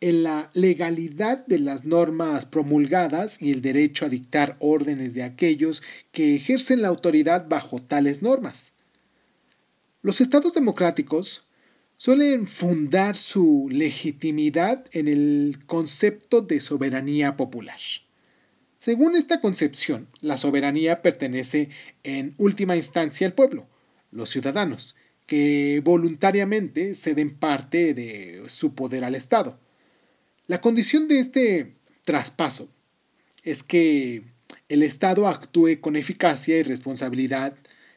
en 0.00 0.22
la 0.22 0.50
legalidad 0.54 1.44
de 1.48 1.58
las 1.58 1.84
normas 1.84 2.46
promulgadas 2.46 3.42
y 3.42 3.50
el 3.50 3.60
derecho 3.60 4.06
a 4.06 4.08
dictar 4.08 4.54
órdenes 4.60 5.14
de 5.14 5.24
aquellos 5.24 5.82
que 6.12 6.36
ejercen 6.36 6.80
la 6.80 6.86
autoridad 6.86 7.48
bajo 7.48 7.82
tales 7.82 8.22
normas. 8.22 8.75
Los 10.06 10.20
estados 10.20 10.54
democráticos 10.54 11.48
suelen 11.96 12.46
fundar 12.46 13.16
su 13.16 13.66
legitimidad 13.72 14.84
en 14.92 15.08
el 15.08 15.58
concepto 15.66 16.42
de 16.42 16.60
soberanía 16.60 17.36
popular. 17.36 17.80
Según 18.78 19.16
esta 19.16 19.40
concepción, 19.40 20.06
la 20.20 20.38
soberanía 20.38 21.02
pertenece 21.02 21.70
en 22.04 22.36
última 22.38 22.76
instancia 22.76 23.26
al 23.26 23.32
pueblo, 23.32 23.66
los 24.12 24.30
ciudadanos, 24.30 24.94
que 25.26 25.82
voluntariamente 25.82 26.94
ceden 26.94 27.36
parte 27.36 27.92
de 27.92 28.44
su 28.46 28.76
poder 28.76 29.02
al 29.02 29.16
Estado. 29.16 29.58
La 30.46 30.60
condición 30.60 31.08
de 31.08 31.18
este 31.18 31.72
traspaso 32.04 32.68
es 33.42 33.64
que 33.64 34.22
el 34.68 34.84
Estado 34.84 35.26
actúe 35.26 35.80
con 35.80 35.96
eficacia 35.96 36.56
y 36.58 36.62
responsabilidad 36.62 37.56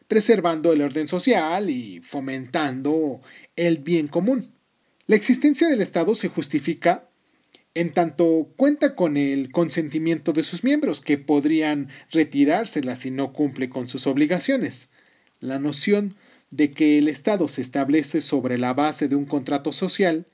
preservando 0.09 0.73
el 0.73 0.81
orden 0.81 1.07
social 1.07 1.69
y 1.69 2.01
fomentando 2.01 3.21
el 3.55 3.77
bien 3.77 4.07
común. 4.07 4.55
La 5.05 5.15
existencia 5.15 5.69
del 5.69 5.81
Estado 5.81 6.15
se 6.15 6.27
justifica 6.27 7.07
en 7.75 7.93
tanto 7.93 8.49
cuenta 8.57 8.95
con 8.95 9.17
el 9.17 9.51
consentimiento 9.51 10.33
de 10.33 10.41
sus 10.41 10.63
miembros, 10.63 11.01
que 11.01 11.19
podrían 11.19 11.89
retirársela 12.11 12.95
si 12.95 13.11
no 13.11 13.31
cumple 13.31 13.69
con 13.69 13.87
sus 13.87 14.07
obligaciones. 14.07 14.89
La 15.39 15.59
noción 15.59 16.15
de 16.49 16.71
que 16.71 16.97
el 16.97 17.07
Estado 17.07 17.47
se 17.47 17.61
establece 17.61 18.19
sobre 18.19 18.57
la 18.57 18.73
base 18.73 19.07
de 19.07 19.15
un 19.15 19.25
contrato 19.25 19.71
social 19.71 20.25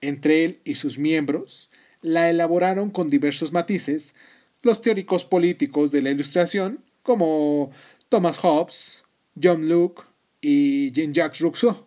entre 0.00 0.44
él 0.44 0.60
y 0.64 0.74
sus 0.74 0.98
miembros, 0.98 1.70
la 2.02 2.28
elaboraron 2.30 2.90
con 2.90 3.10
diversos 3.10 3.52
matices 3.52 4.16
los 4.62 4.82
teóricos 4.82 5.24
políticos 5.24 5.92
de 5.92 6.02
la 6.02 6.10
Ilustración, 6.10 6.84
como 7.04 7.70
Thomas 8.08 8.38
Hobbes, 8.38 9.04
John 9.40 9.68
Locke, 9.68 10.10
y 10.40 10.90
Jean-Jacques 10.92 11.40
Rousseau, 11.40 11.86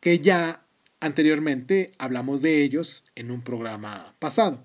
que 0.00 0.18
ya 0.18 0.64
anteriormente 1.00 1.92
hablamos 1.98 2.42
de 2.42 2.62
ellos 2.62 3.04
en 3.14 3.30
un 3.30 3.42
programa 3.42 4.14
pasado. 4.18 4.64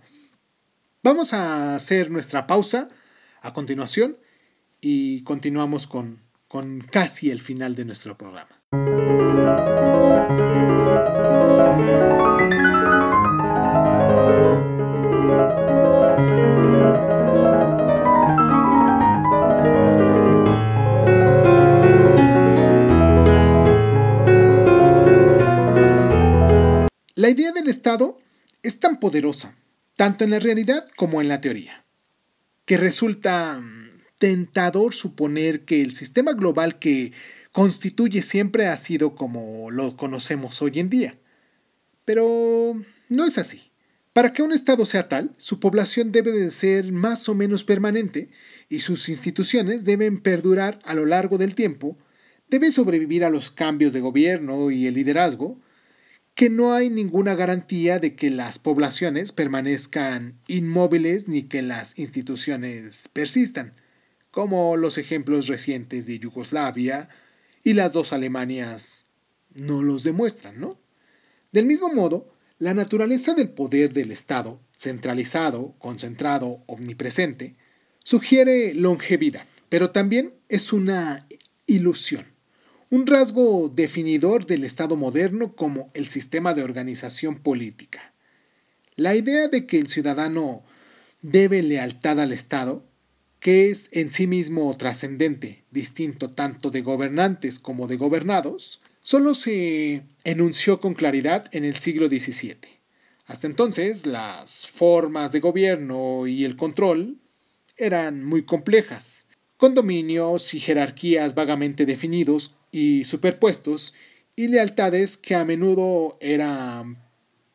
Vamos 1.03 1.33
a 1.33 1.75
hacer 1.75 2.09
nuestra 2.11 2.47
pausa 2.47 2.89
a 3.41 3.53
continuación 3.53 4.17
y 4.81 5.23
continuamos 5.23 5.87
con, 5.87 6.21
con 6.47 6.81
casi 6.81 7.31
el 7.31 7.41
final 7.41 7.75
de 7.75 7.85
nuestro 7.85 8.17
programa. 8.17 8.57
Poderosa, 28.99 29.55
tanto 29.95 30.23
en 30.23 30.31
la 30.31 30.39
realidad 30.39 30.87
como 30.95 31.21
en 31.21 31.27
la 31.27 31.41
teoría, 31.41 31.85
que 32.65 32.77
resulta 32.77 33.59
mm, 33.59 33.87
tentador 34.19 34.93
suponer 34.93 35.65
que 35.65 35.81
el 35.81 35.95
sistema 35.95 36.33
global 36.33 36.79
que 36.79 37.13
constituye 37.51 38.21
siempre 38.21 38.67
ha 38.67 38.77
sido 38.77 39.15
como 39.15 39.71
lo 39.71 39.95
conocemos 39.97 40.61
hoy 40.61 40.79
en 40.79 40.89
día. 40.89 41.15
Pero 42.05 42.75
no 43.09 43.25
es 43.25 43.37
así. 43.37 43.71
Para 44.13 44.33
que 44.33 44.41
un 44.41 44.51
Estado 44.51 44.85
sea 44.85 45.09
tal, 45.09 45.35
su 45.37 45.59
población 45.59 46.11
debe 46.11 46.31
de 46.31 46.49
ser 46.49 46.91
más 46.91 47.29
o 47.29 47.35
menos 47.35 47.63
permanente 47.63 48.29
y 48.67 48.79
sus 48.79 49.09
instituciones 49.09 49.85
deben 49.85 50.21
perdurar 50.21 50.79
a 50.85 50.95
lo 50.95 51.05
largo 51.05 51.37
del 51.37 51.53
tiempo, 51.53 51.97
debe 52.49 52.71
sobrevivir 52.71 53.23
a 53.23 53.29
los 53.29 53.51
cambios 53.51 53.93
de 53.93 54.01
gobierno 54.01 54.71
y 54.71 54.87
el 54.87 54.95
liderazgo, 54.95 55.59
que 56.37 56.51
no 56.51 56.75
hay 56.75 56.91
ninguna 56.91 57.33
garantía 57.33 57.97
de 57.97 58.15
que 58.15 58.29
las 58.29 58.59
poblaciones 58.59 59.31
permanezcan 59.31 60.39
inmóviles 60.45 61.27
ni 61.27 61.41
que 61.41 61.63
las 61.63 61.97
instituciones 61.97 63.09
persistan, 63.11 63.73
como 64.29 64.77
los 64.77 64.99
ejemplos 64.99 65.47
recientes 65.47 66.05
de 66.05 66.19
Yugoslavia 66.19 67.09
y 67.63 67.73
las 67.73 67.91
dos 67.91 68.13
Alemanias 68.13 69.07
no 69.55 69.81
los 69.81 70.03
demuestran, 70.03 70.59
¿no? 70.59 70.79
Del 71.51 71.65
mismo 71.65 71.91
modo, 71.91 72.31
la 72.59 72.75
naturaleza 72.75 73.33
del 73.33 73.49
poder 73.49 73.91
del 73.93 74.11
Estado, 74.11 74.61
centralizado, 74.77 75.73
concentrado, 75.79 76.63
omnipresente, 76.67 77.55
sugiere 78.03 78.75
longevidad, 78.75 79.47
pero 79.69 79.89
también 79.89 80.35
es 80.49 80.71
una 80.71 81.27
ilusión 81.65 82.36
un 82.89 83.05
rasgo 83.05 83.69
definidor 83.69 84.45
del 84.45 84.63
Estado 84.63 84.95
moderno 84.95 85.53
como 85.55 85.91
el 85.93 86.07
sistema 86.07 86.53
de 86.53 86.63
organización 86.63 87.39
política. 87.39 88.13
La 88.95 89.15
idea 89.15 89.49
de 89.49 89.67
que 89.67 89.77
el 89.77 89.87
ciudadano 89.87 90.63
debe 91.21 91.61
lealtad 91.63 92.19
al 92.21 92.31
Estado, 92.31 92.85
que 93.39 93.69
es 93.69 93.89
en 93.91 94.11
sí 94.11 94.25
mismo 94.25 94.75
trascendente, 94.77 95.63
distinto 95.69 96.31
tanto 96.31 96.69
de 96.69 96.81
gobernantes 96.81 97.59
como 97.59 97.87
de 97.87 97.97
gobernados, 97.97 98.81
solo 99.01 99.33
se 99.33 100.03
enunció 100.23 100.79
con 100.79 100.93
claridad 100.93 101.47
en 101.51 101.65
el 101.65 101.75
siglo 101.75 102.07
XVII. 102.07 102.57
Hasta 103.25 103.47
entonces, 103.47 104.05
las 104.05 104.65
formas 104.65 105.33
de 105.33 105.41
gobierno 105.41 106.25
y 106.25 106.45
el 106.45 106.55
control 106.55 107.17
eran 107.75 108.23
muy 108.23 108.43
complejas, 108.43 109.27
con 109.57 109.73
dominios 109.73 110.53
y 110.53 110.59
jerarquías 110.59 111.35
vagamente 111.35 111.85
definidos 111.85 112.55
y 112.77 113.05
superpuestos 113.05 113.95
y 114.35 114.49
lealtades 114.49 115.17
que 115.17 115.33
a 115.33 115.43
menudo 115.43 116.15
eran 116.21 117.03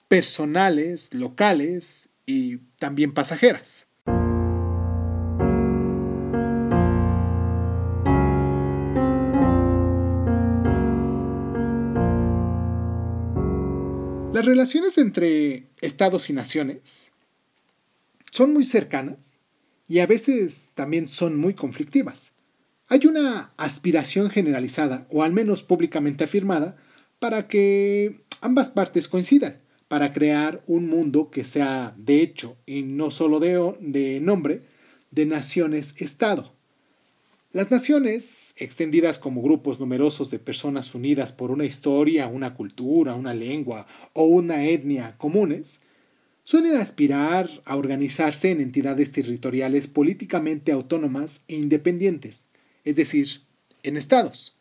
personales, 0.09 1.15
locales 1.15 2.09
y 2.27 2.57
también 2.79 3.15
pasajeras. 3.15 3.87
Las 14.33 14.45
relaciones 14.45 14.99
entre 14.99 15.69
estados 15.81 16.31
y 16.31 16.33
naciones 16.33 17.13
son 18.33 18.53
muy 18.53 18.65
cercanas 18.65 19.39
y 19.87 20.01
a 20.01 20.07
veces 20.07 20.71
también 20.75 21.07
son 21.07 21.37
muy 21.37 21.55
conflictivas. 21.55 22.33
Hay 22.93 23.07
una 23.07 23.55
aspiración 23.57 24.29
generalizada, 24.29 25.07
o 25.09 25.23
al 25.23 25.33
menos 25.33 25.63
públicamente 25.63 26.25
afirmada, 26.25 26.77
para 27.21 27.49
que 27.49 28.21
ambas 28.43 28.69
partes 28.69 29.09
coincidan, 29.09 29.63
para 29.89 30.13
crear 30.13 30.63
un 30.67 30.91
mundo 30.91 31.31
que 31.31 31.43
sea 31.43 31.95
de 31.97 32.21
hecho 32.21 32.59
y 32.67 32.83
no 32.83 33.11
solo 33.11 33.41
de, 33.41 33.77
de 33.81 34.21
nombre, 34.21 34.61
de 35.11 35.25
naciones-estado. 35.25 36.53
Las 37.53 37.71
naciones, 37.71 38.55
extendidas 38.59 39.19
como 39.19 39.41
grupos 39.41 39.81
numerosos 39.81 40.31
de 40.31 40.39
personas 40.39 40.95
unidas 40.95 41.33
por 41.33 41.51
una 41.51 41.65
historia, 41.65 42.27
una 42.27 42.53
cultura, 42.53 43.15
una 43.15 43.33
lengua 43.33 43.87
o 44.13 44.25
una 44.25 44.67
etnia 44.67 45.17
comunes, 45.17 45.81
suelen 46.45 46.77
aspirar 46.77 47.49
a 47.65 47.77
organizarse 47.77 48.51
en 48.51 48.61
entidades 48.61 49.13
territoriales 49.13 49.87
políticamente 49.87 50.73
autónomas 50.73 51.45
e 51.49 51.57
independientes, 51.57 52.52
es 52.85 52.97
decir, 52.97 53.43
en 53.83 53.97
estados. 53.97 54.57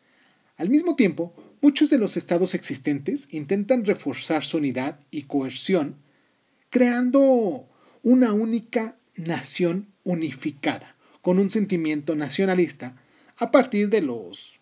Al 0.56 0.70
mismo 0.70 0.96
tiempo, 0.96 1.34
muchos 1.60 1.90
de 1.90 1.98
los 1.98 2.16
estados 2.16 2.54
existentes 2.54 3.28
intentan 3.30 3.84
reforzar 3.84 4.44
su 4.44 4.58
unidad 4.58 5.00
y 5.10 5.22
coerción, 5.22 5.96
creando 6.70 7.68
una 8.02 8.32
única 8.32 8.96
nación 9.16 9.88
unificada, 10.04 10.96
con 11.20 11.38
un 11.38 11.50
sentimiento 11.50 12.16
nacionalista, 12.16 12.96
a 13.36 13.50
partir 13.50 13.88
de 13.88 14.02
los 14.02 14.60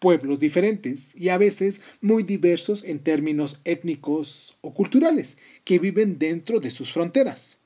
pueblos 0.00 0.40
diferentes 0.40 1.14
y 1.14 1.28
a 1.28 1.38
veces 1.38 1.82
muy 2.00 2.22
diversos 2.22 2.84
en 2.84 2.98
términos 2.98 3.60
étnicos 3.64 4.56
o 4.62 4.74
culturales 4.74 5.38
que 5.64 5.78
viven 5.78 6.18
dentro 6.18 6.58
de 6.58 6.70
sus 6.70 6.90
fronteras. 6.90 7.58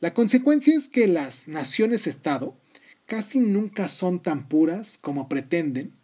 La 0.00 0.14
consecuencia 0.14 0.74
es 0.76 0.88
que 0.88 1.08
las 1.08 1.48
naciones-estado 1.48 2.56
casi 3.08 3.40
nunca 3.40 3.88
son 3.88 4.20
tan 4.20 4.48
puras 4.48 4.98
como 4.98 5.30
pretenden 5.30 5.94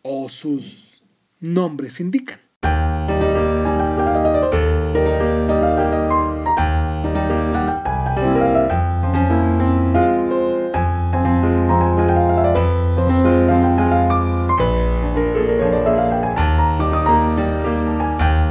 o 0.00 0.30
sus 0.30 1.02
nombres 1.38 2.00
indican. 2.00 2.40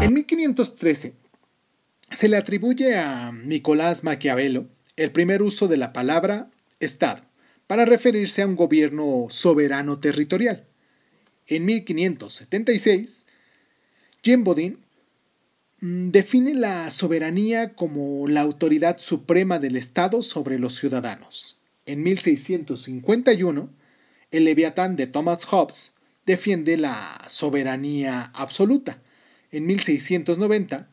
En 0.02 0.14
1513 0.14 1.16
se 2.12 2.28
le 2.30 2.38
atribuye 2.38 2.98
a 2.98 3.32
Nicolás 3.32 4.04
Maquiavelo 4.04 4.68
el 4.96 5.12
primer 5.12 5.42
uso 5.42 5.68
de 5.68 5.78
la 5.78 5.92
palabra 5.92 6.52
Estado 6.80 7.29
para 7.70 7.86
referirse 7.86 8.42
a 8.42 8.48
un 8.48 8.56
gobierno 8.56 9.28
soberano 9.30 10.00
territorial. 10.00 10.66
En 11.46 11.66
1576, 11.66 13.28
Jean 14.24 14.44
Bodin 14.44 14.80
mm, 15.80 16.10
define 16.10 16.56
la 16.56 16.90
soberanía 16.90 17.76
como 17.76 18.28
la 18.28 18.42
autoridad 18.42 18.98
suprema 18.98 19.60
del 19.60 19.76
Estado 19.76 20.24
sobre 20.24 20.58
los 20.58 20.78
ciudadanos. 20.78 21.60
En 21.86 22.02
1651, 22.02 23.70
el 24.32 24.46
Leviatán 24.46 24.96
de 24.96 25.06
Thomas 25.06 25.46
Hobbes 25.46 25.94
defiende 26.26 26.76
la 26.76 27.24
soberanía 27.28 28.32
absoluta. 28.34 29.00
En 29.52 29.68
1690, 29.68 30.90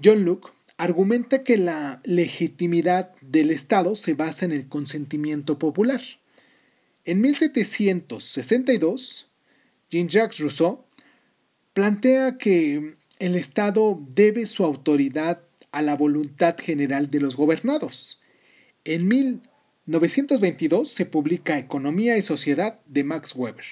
John 0.00 0.24
Locke 0.24 0.52
argumenta 0.80 1.44
que 1.44 1.58
la 1.58 2.00
legitimidad 2.04 3.12
del 3.20 3.50
Estado 3.50 3.94
se 3.94 4.14
basa 4.14 4.46
en 4.46 4.52
el 4.52 4.66
consentimiento 4.66 5.58
popular. 5.58 6.00
En 7.04 7.20
1762, 7.20 9.30
Jean-Jacques 9.90 10.40
Rousseau 10.40 10.86
plantea 11.74 12.38
que 12.38 12.94
el 13.18 13.36
Estado 13.36 14.00
debe 14.14 14.46
su 14.46 14.64
autoridad 14.64 15.42
a 15.70 15.82
la 15.82 15.94
voluntad 15.96 16.56
general 16.58 17.10
de 17.10 17.20
los 17.20 17.36
gobernados. 17.36 18.22
En 18.84 19.06
1922 19.06 20.88
se 20.88 21.04
publica 21.04 21.58
Economía 21.58 22.16
y 22.16 22.22
Sociedad 22.22 22.80
de 22.86 23.04
Max 23.04 23.34
Weber, 23.36 23.66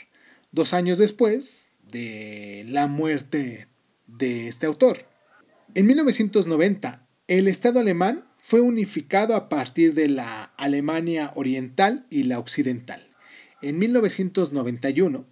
dos 0.53 0.75
años 0.75 0.99
después 0.99 1.73
de 1.91 2.67
la 2.69 2.87
muerte 2.87 3.67
de 4.07 4.49
este 4.49 4.67
autor. 4.67 5.08
En 5.79 5.87
1990, 5.87 7.07
el 7.29 7.47
Estado 7.47 7.79
alemán 7.79 8.25
fue 8.41 8.61
unificado 8.61 9.37
a 9.37 9.49
partir 9.49 9.95
de 9.95 10.09
la 10.09 10.43
Alemania 10.57 11.31
oriental 11.37 12.05
y 12.11 12.25
la 12.25 12.41
occidental. 12.41 13.15
En 13.63 13.79
1991, 13.79 15.25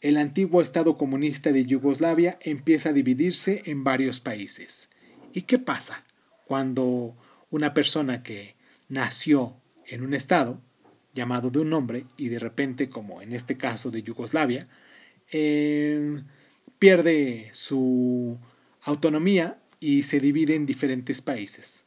el 0.00 0.16
antiguo 0.18 0.62
Estado 0.62 0.96
comunista 0.96 1.50
de 1.50 1.64
Yugoslavia 1.64 2.38
empieza 2.42 2.90
a 2.90 2.92
dividirse 2.92 3.62
en 3.66 3.82
varios 3.82 4.20
países. 4.20 4.90
¿Y 5.34 5.42
qué 5.42 5.58
pasa 5.58 6.04
cuando 6.46 7.16
una 7.50 7.74
persona 7.74 8.22
que 8.22 8.54
nació 8.88 9.60
en 9.84 10.02
un 10.02 10.14
Estado 10.14 10.62
llamado 11.12 11.50
de 11.50 11.58
un 11.58 11.70
nombre 11.70 12.06
y 12.16 12.28
de 12.28 12.38
repente, 12.38 12.88
como 12.88 13.20
en 13.20 13.32
este 13.32 13.56
caso 13.56 13.90
de 13.90 14.04
Yugoslavia, 14.04 14.68
eh, 15.32 16.22
pierde 16.78 17.50
su 17.52 18.38
autonomía 18.82 19.58
y 19.80 20.02
se 20.02 20.20
divide 20.20 20.54
en 20.54 20.66
diferentes 20.66 21.22
países. 21.22 21.86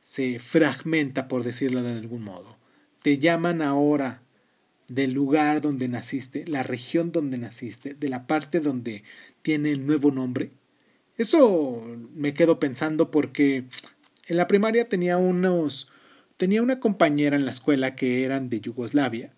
Se 0.00 0.38
fragmenta, 0.38 1.28
por 1.28 1.44
decirlo 1.44 1.82
de 1.82 1.92
algún 1.92 2.22
modo. 2.22 2.58
Te 3.02 3.18
llaman 3.18 3.62
ahora 3.62 4.22
del 4.88 5.12
lugar 5.12 5.60
donde 5.60 5.88
naciste, 5.88 6.46
la 6.46 6.62
región 6.62 7.12
donde 7.12 7.38
naciste, 7.38 7.94
de 7.94 8.08
la 8.08 8.26
parte 8.26 8.60
donde 8.60 9.02
tiene 9.42 9.72
el 9.72 9.86
nuevo 9.86 10.10
nombre. 10.10 10.52
Eso 11.16 11.84
me 12.14 12.34
quedo 12.34 12.60
pensando 12.60 13.10
porque 13.10 13.64
en 14.28 14.36
la 14.36 14.46
primaria 14.46 14.88
tenía 14.88 15.16
unos 15.16 15.88
tenía 16.36 16.62
una 16.62 16.80
compañera 16.80 17.36
en 17.36 17.46
la 17.46 17.50
escuela 17.50 17.94
que 17.94 18.24
eran 18.24 18.50
de 18.50 18.60
Yugoslavia 18.60 19.32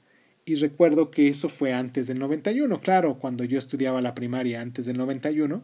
y 0.44 0.56
recuerdo 0.56 1.10
que 1.10 1.28
eso 1.28 1.48
fue 1.48 1.72
antes 1.72 2.06
del 2.06 2.18
91, 2.18 2.80
claro, 2.80 3.18
cuando 3.18 3.44
yo 3.44 3.58
estudiaba 3.58 4.00
la 4.00 4.14
primaria 4.14 4.60
antes 4.60 4.86
del 4.86 4.96
91 4.96 5.62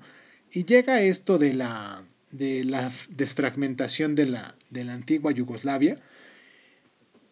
y 0.54 0.64
llega 0.64 1.02
esto 1.02 1.38
de 1.38 1.52
la 1.52 2.04
de 2.34 2.64
la 2.64 2.92
desfragmentación 3.10 4.16
de 4.16 4.26
la, 4.26 4.56
de 4.68 4.82
la 4.82 4.94
antigua 4.94 5.30
Yugoslavia 5.30 6.00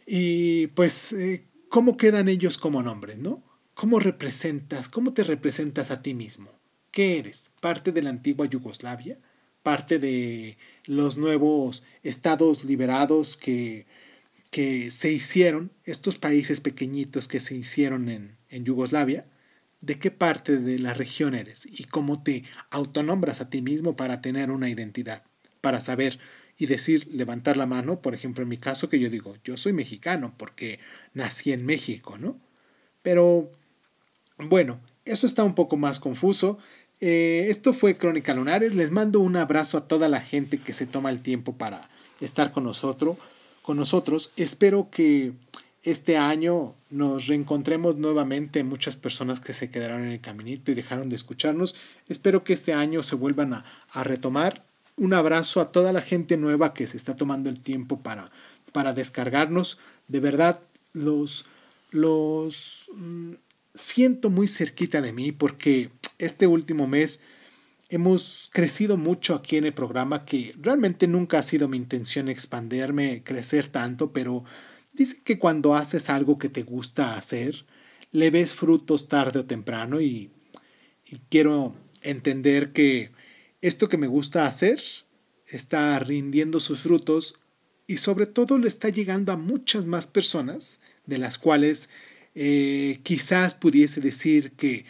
y 0.06 0.68
pues 0.68 1.12
eh, 1.12 1.44
cómo 1.68 1.96
quedan 1.96 2.28
ellos 2.28 2.56
como 2.56 2.82
nombres, 2.82 3.18
¿no? 3.18 3.42
¿Cómo 3.74 3.98
representas, 3.98 4.88
cómo 4.88 5.12
te 5.12 5.24
representas 5.24 5.90
a 5.90 6.02
ti 6.02 6.14
mismo? 6.14 6.50
¿Qué 6.92 7.18
eres? 7.18 7.50
¿Parte 7.60 7.90
de 7.90 8.02
la 8.02 8.10
antigua 8.10 8.46
Yugoslavia? 8.46 9.18
¿Parte 9.64 9.98
de 9.98 10.56
los 10.84 11.18
nuevos 11.18 11.82
estados 12.04 12.64
liberados 12.64 13.36
que, 13.36 13.86
que 14.50 14.90
se 14.90 15.10
hicieron, 15.10 15.72
estos 15.84 16.16
países 16.16 16.60
pequeñitos 16.60 17.26
que 17.26 17.40
se 17.40 17.56
hicieron 17.56 18.08
en, 18.08 18.36
en 18.50 18.64
Yugoslavia? 18.64 19.26
¿De 19.82 19.98
qué 19.98 20.12
parte 20.12 20.58
de 20.58 20.78
la 20.78 20.94
región 20.94 21.34
eres? 21.34 21.66
¿Y 21.66 21.84
cómo 21.84 22.22
te 22.22 22.44
autonombras 22.70 23.40
a 23.40 23.50
ti 23.50 23.62
mismo 23.62 23.96
para 23.96 24.20
tener 24.20 24.52
una 24.52 24.70
identidad? 24.70 25.24
Para 25.60 25.80
saber 25.80 26.20
y 26.56 26.66
decir, 26.66 27.08
levantar 27.12 27.56
la 27.56 27.66
mano, 27.66 28.00
por 28.00 28.14
ejemplo, 28.14 28.44
en 28.44 28.48
mi 28.48 28.58
caso 28.58 28.88
que 28.88 29.00
yo 29.00 29.10
digo, 29.10 29.36
yo 29.42 29.56
soy 29.56 29.72
mexicano 29.72 30.32
porque 30.36 30.78
nací 31.14 31.52
en 31.52 31.66
México, 31.66 32.16
¿no? 32.16 32.38
Pero, 33.02 33.50
bueno, 34.38 34.78
eso 35.04 35.26
está 35.26 35.42
un 35.42 35.56
poco 35.56 35.76
más 35.76 35.98
confuso. 35.98 36.58
Eh, 37.00 37.46
esto 37.48 37.74
fue 37.74 37.98
Crónica 37.98 38.34
Lunares. 38.34 38.76
Les 38.76 38.92
mando 38.92 39.18
un 39.18 39.34
abrazo 39.34 39.76
a 39.76 39.88
toda 39.88 40.08
la 40.08 40.20
gente 40.20 40.58
que 40.58 40.72
se 40.72 40.86
toma 40.86 41.10
el 41.10 41.22
tiempo 41.22 41.56
para 41.56 41.90
estar 42.20 42.52
con 42.52 42.62
nosotros. 42.62 43.16
Con 43.62 43.76
nosotros. 43.76 44.30
Espero 44.36 44.88
que 44.90 45.32
este 45.82 46.16
año 46.16 46.74
nos 46.90 47.26
reencontremos 47.26 47.96
nuevamente 47.96 48.62
muchas 48.62 48.96
personas 48.96 49.40
que 49.40 49.52
se 49.52 49.70
quedaron 49.70 50.04
en 50.04 50.12
el 50.12 50.20
caminito 50.20 50.70
y 50.70 50.74
dejaron 50.74 51.08
de 51.08 51.16
escucharnos. 51.16 51.74
Espero 52.08 52.44
que 52.44 52.52
este 52.52 52.72
año 52.72 53.02
se 53.02 53.16
vuelvan 53.16 53.54
a, 53.54 53.64
a 53.90 54.04
retomar 54.04 54.64
un 54.96 55.14
abrazo 55.14 55.60
a 55.60 55.72
toda 55.72 55.92
la 55.92 56.02
gente 56.02 56.36
nueva 56.36 56.74
que 56.74 56.86
se 56.86 56.96
está 56.96 57.16
tomando 57.16 57.50
el 57.50 57.60
tiempo 57.60 58.00
para, 58.00 58.30
para 58.72 58.92
descargarnos. 58.92 59.78
De 60.08 60.20
verdad, 60.20 60.60
los, 60.92 61.46
los 61.90 62.90
mm, 62.94 63.32
siento 63.74 64.30
muy 64.30 64.46
cerquita 64.46 65.00
de 65.00 65.12
mí 65.12 65.32
porque 65.32 65.90
este 66.18 66.46
último 66.46 66.86
mes 66.86 67.20
hemos 67.88 68.48
crecido 68.52 68.96
mucho 68.96 69.34
aquí 69.34 69.56
en 69.56 69.64
el 69.64 69.74
programa 69.74 70.24
que 70.24 70.54
realmente 70.60 71.06
nunca 71.06 71.38
ha 71.38 71.42
sido 71.42 71.68
mi 71.68 71.76
intención 71.76 72.28
expanderme, 72.28 73.22
crecer 73.22 73.66
tanto, 73.66 74.12
pero 74.12 74.44
dice 74.92 75.20
que 75.22 75.38
cuando 75.38 75.74
haces 75.74 76.10
algo 76.10 76.36
que 76.38 76.48
te 76.48 76.62
gusta 76.62 77.16
hacer, 77.16 77.64
le 78.10 78.30
ves 78.30 78.54
frutos 78.54 79.08
tarde 79.08 79.40
o 79.40 79.46
temprano 79.46 80.00
y, 80.00 80.30
y 81.10 81.20
quiero 81.30 81.74
entender 82.02 82.72
que 82.72 83.10
esto 83.60 83.88
que 83.88 83.96
me 83.96 84.06
gusta 84.06 84.46
hacer 84.46 84.82
está 85.46 85.98
rindiendo 85.98 86.60
sus 86.60 86.80
frutos 86.80 87.36
y 87.86 87.98
sobre 87.98 88.26
todo 88.26 88.58
le 88.58 88.68
está 88.68 88.88
llegando 88.88 89.32
a 89.32 89.36
muchas 89.36 89.86
más 89.86 90.06
personas 90.06 90.80
de 91.06 91.18
las 91.18 91.38
cuales 91.38 91.88
eh, 92.34 93.00
quizás 93.02 93.54
pudiese 93.54 94.00
decir 94.00 94.52
que 94.52 94.86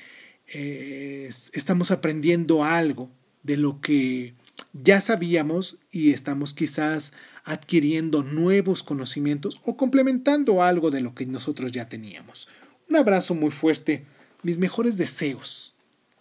eh, 0.54 1.28
estamos 1.52 1.90
aprendiendo 1.90 2.64
algo 2.64 3.10
de 3.42 3.56
lo 3.56 3.80
que 3.80 4.34
ya 4.72 5.01
sabíamos 5.01 5.79
y 5.90 6.12
estamos 6.12 6.55
quizás 6.55 7.12
adquiriendo 7.44 8.22
nuevos 8.22 8.83
conocimientos 8.83 9.61
o 9.64 9.77
complementando 9.77 10.62
algo 10.62 10.90
de 10.90 11.01
lo 11.01 11.14
que 11.14 11.27
nosotros 11.27 11.72
ya 11.72 11.88
teníamos. 11.88 12.48
Un 12.88 12.96
abrazo 12.96 13.35
muy 13.35 13.51
fuerte, 13.51 14.05
mis 14.42 14.59
mejores 14.59 14.96
deseos 14.96 15.72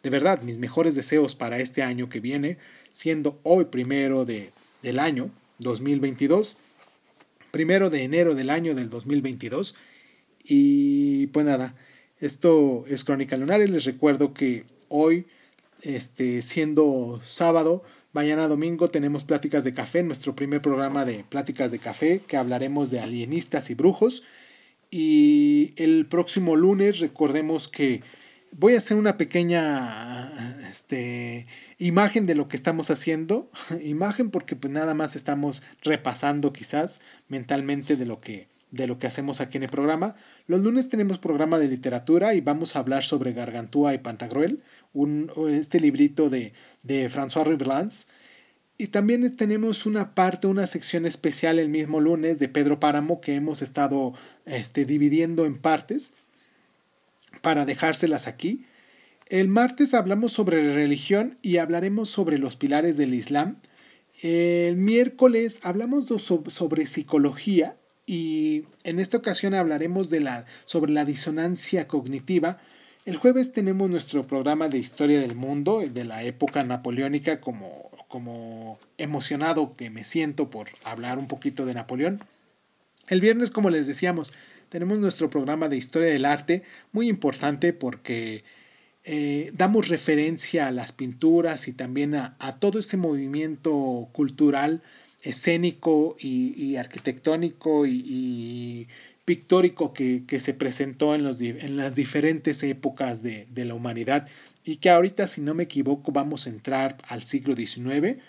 de 0.03 0.09
verdad, 0.09 0.41
mis 0.41 0.57
mejores 0.57 0.95
deseos 0.95 1.35
para 1.35 1.59
este 1.59 1.83
año 1.83 2.09
que 2.09 2.19
viene, 2.19 2.57
siendo 2.91 3.39
hoy 3.43 3.65
primero 3.65 4.25
de, 4.25 4.51
del 4.81 4.99
año 4.99 5.29
2022, 5.59 6.57
primero 7.51 7.89
de 7.89 8.03
enero 8.03 8.33
del 8.33 8.49
año 8.49 8.73
del 8.73 8.89
2022. 8.89 9.75
Y 10.43 11.27
pues 11.27 11.45
nada, 11.45 11.75
esto 12.19 12.83
es 12.87 13.03
Crónica 13.03 13.37
Lunares. 13.37 13.69
Les 13.69 13.85
recuerdo 13.85 14.33
que 14.33 14.65
hoy, 14.89 15.27
este, 15.83 16.41
siendo 16.41 17.21
sábado, 17.23 17.83
mañana 18.13 18.47
domingo 18.47 18.89
tenemos 18.89 19.23
Pláticas 19.23 19.63
de 19.63 19.73
Café, 19.73 20.03
nuestro 20.03 20.35
primer 20.35 20.61
programa 20.61 21.05
de 21.05 21.23
Pláticas 21.23 21.71
de 21.71 21.79
Café, 21.79 22.21
que 22.27 22.37
hablaremos 22.37 22.91
de 22.91 22.99
alienistas 22.99 23.69
y 23.69 23.75
brujos. 23.75 24.23
Y 24.89 25.73
el 25.77 26.05
próximo 26.05 26.55
lunes 26.55 26.99
recordemos 26.99 27.67
que 27.67 28.01
voy 28.51 28.75
a 28.75 28.77
hacer 28.77 28.97
una 28.97 29.17
pequeña 29.17 30.29
este, 30.69 31.47
imagen 31.77 32.25
de 32.25 32.35
lo 32.35 32.47
que 32.49 32.57
estamos 32.57 32.91
haciendo. 32.91 33.49
imagen 33.83 34.29
porque 34.29 34.55
pues 34.55 34.73
nada 34.73 34.93
más 34.93 35.15
estamos 35.15 35.63
repasando 35.81 36.51
quizás 36.51 37.01
mentalmente 37.29 37.95
de 37.95 38.05
lo 38.05 38.19
que 38.19 38.50
de 38.71 38.87
lo 38.87 38.97
que 38.97 39.07
hacemos 39.07 39.41
aquí 39.41 39.57
en 39.57 39.63
el 39.63 39.69
programa. 39.69 40.15
Los 40.47 40.61
lunes 40.61 40.89
tenemos 40.89 41.17
programa 41.17 41.59
de 41.59 41.67
literatura 41.67 42.33
y 42.33 42.41
vamos 42.41 42.75
a 42.75 42.79
hablar 42.79 43.03
sobre 43.03 43.33
Gargantúa 43.33 43.93
y 43.93 43.99
Pantagruel, 43.99 44.63
un, 44.93 45.29
este 45.49 45.79
librito 45.79 46.29
de, 46.29 46.53
de 46.83 47.09
François 47.09 47.45
Riverlands. 47.45 48.07
Y 48.77 48.87
también 48.87 49.35
tenemos 49.35 49.85
una 49.85 50.15
parte, 50.15 50.47
una 50.47 50.65
sección 50.65 51.05
especial 51.05 51.59
el 51.59 51.69
mismo 51.69 51.99
lunes 51.99 52.39
de 52.39 52.47
Pedro 52.47 52.79
Páramo 52.79 53.21
que 53.21 53.35
hemos 53.35 53.61
estado 53.61 54.13
este, 54.45 54.85
dividiendo 54.85 55.45
en 55.45 55.59
partes 55.59 56.13
para 57.41 57.65
dejárselas 57.65 58.27
aquí. 58.27 58.65
El 59.27 59.49
martes 59.49 59.93
hablamos 59.93 60.31
sobre 60.31 60.73
religión 60.73 61.35
y 61.41 61.57
hablaremos 61.57 62.09
sobre 62.09 62.37
los 62.37 62.55
pilares 62.55 62.97
del 62.97 63.13
Islam. 63.13 63.57
El 64.23 64.77
miércoles 64.77 65.59
hablamos 65.63 66.05
sobre 66.47 66.85
psicología 66.85 67.77
y 68.05 68.65
en 68.83 68.99
esta 68.99 69.17
ocasión 69.17 69.53
hablaremos 69.53 70.09
de 70.09 70.21
la, 70.21 70.45
sobre 70.65 70.91
la 70.91 71.05
disonancia 71.05 71.87
cognitiva. 71.87 72.57
El 73.05 73.17
jueves 73.17 73.51
tenemos 73.51 73.89
nuestro 73.89 74.27
programa 74.27 74.67
de 74.67 74.77
historia 74.77 75.19
del 75.19 75.35
mundo, 75.35 75.81
de 75.81 76.03
la 76.03 76.23
época 76.23 76.63
napoleónica, 76.63 77.41
como, 77.41 77.89
como 78.07 78.79
emocionado 78.97 79.73
que 79.73 79.89
me 79.89 80.03
siento 80.03 80.49
por 80.49 80.67
hablar 80.83 81.17
un 81.17 81.27
poquito 81.27 81.65
de 81.65 81.73
Napoleón. 81.73 82.23
El 83.07 83.21
viernes, 83.21 83.49
como 83.51 83.69
les 83.69 83.87
decíamos, 83.87 84.33
tenemos 84.69 84.99
nuestro 84.99 85.29
programa 85.29 85.67
de 85.67 85.77
historia 85.77 86.09
del 86.09 86.25
arte, 86.25 86.63
muy 86.91 87.09
importante 87.09 87.73
porque 87.73 88.43
eh, 89.03 89.51
damos 89.53 89.87
referencia 89.87 90.67
a 90.67 90.71
las 90.71 90.91
pinturas 90.91 91.67
y 91.67 91.73
también 91.73 92.13
a, 92.13 92.59
todo 92.59 92.77
ese 92.79 92.97
movimiento 92.97 94.09
cultural, 94.11 94.83
escénico 95.23 96.15
y, 96.19 96.75
arquitectónico 96.75 97.85
y, 97.85 98.87
pictórico 99.25 99.93
que, 99.93 100.39
se 100.39 100.53
presentó 100.53 101.15
en, 101.15 101.23
los, 101.23 101.39
en 101.39 101.77
las 101.77 101.95
diferentes 101.95 102.63
épocas 102.63 103.21
de, 103.21 103.47
de 103.51 103.65
la 103.65 103.75
humanidad 103.75 104.27
y 104.63 104.77
que 104.77 104.89
ahorita, 104.89 105.27
si 105.27 105.41
no 105.41 105.53
me 105.53 105.63
equivoco, 105.63 106.11
vamos 106.11 106.47
a 106.47 106.49
entrar 106.49 106.97
al 107.07 107.23
siglo 107.23 107.55
XIX 107.55 108.19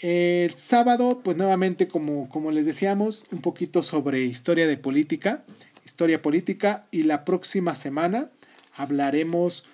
el 0.00 0.54
sábado, 0.54 1.22
pues 1.24 1.36
nuevamente, 1.36 1.88
como, 1.88 2.28
como 2.28 2.50
les 2.50 2.66
decíamos, 2.66 3.24
un 3.32 3.40
poquito 3.40 3.82
sobre 3.82 4.24
historia 4.24 4.66
de 4.66 4.76
política, 4.76 5.44
historia 5.86 6.20
política, 6.20 6.86
y 6.90 7.04
la 7.04 7.24
próxima 7.24 7.74
semana 7.74 8.30
hablaremos 8.74 9.64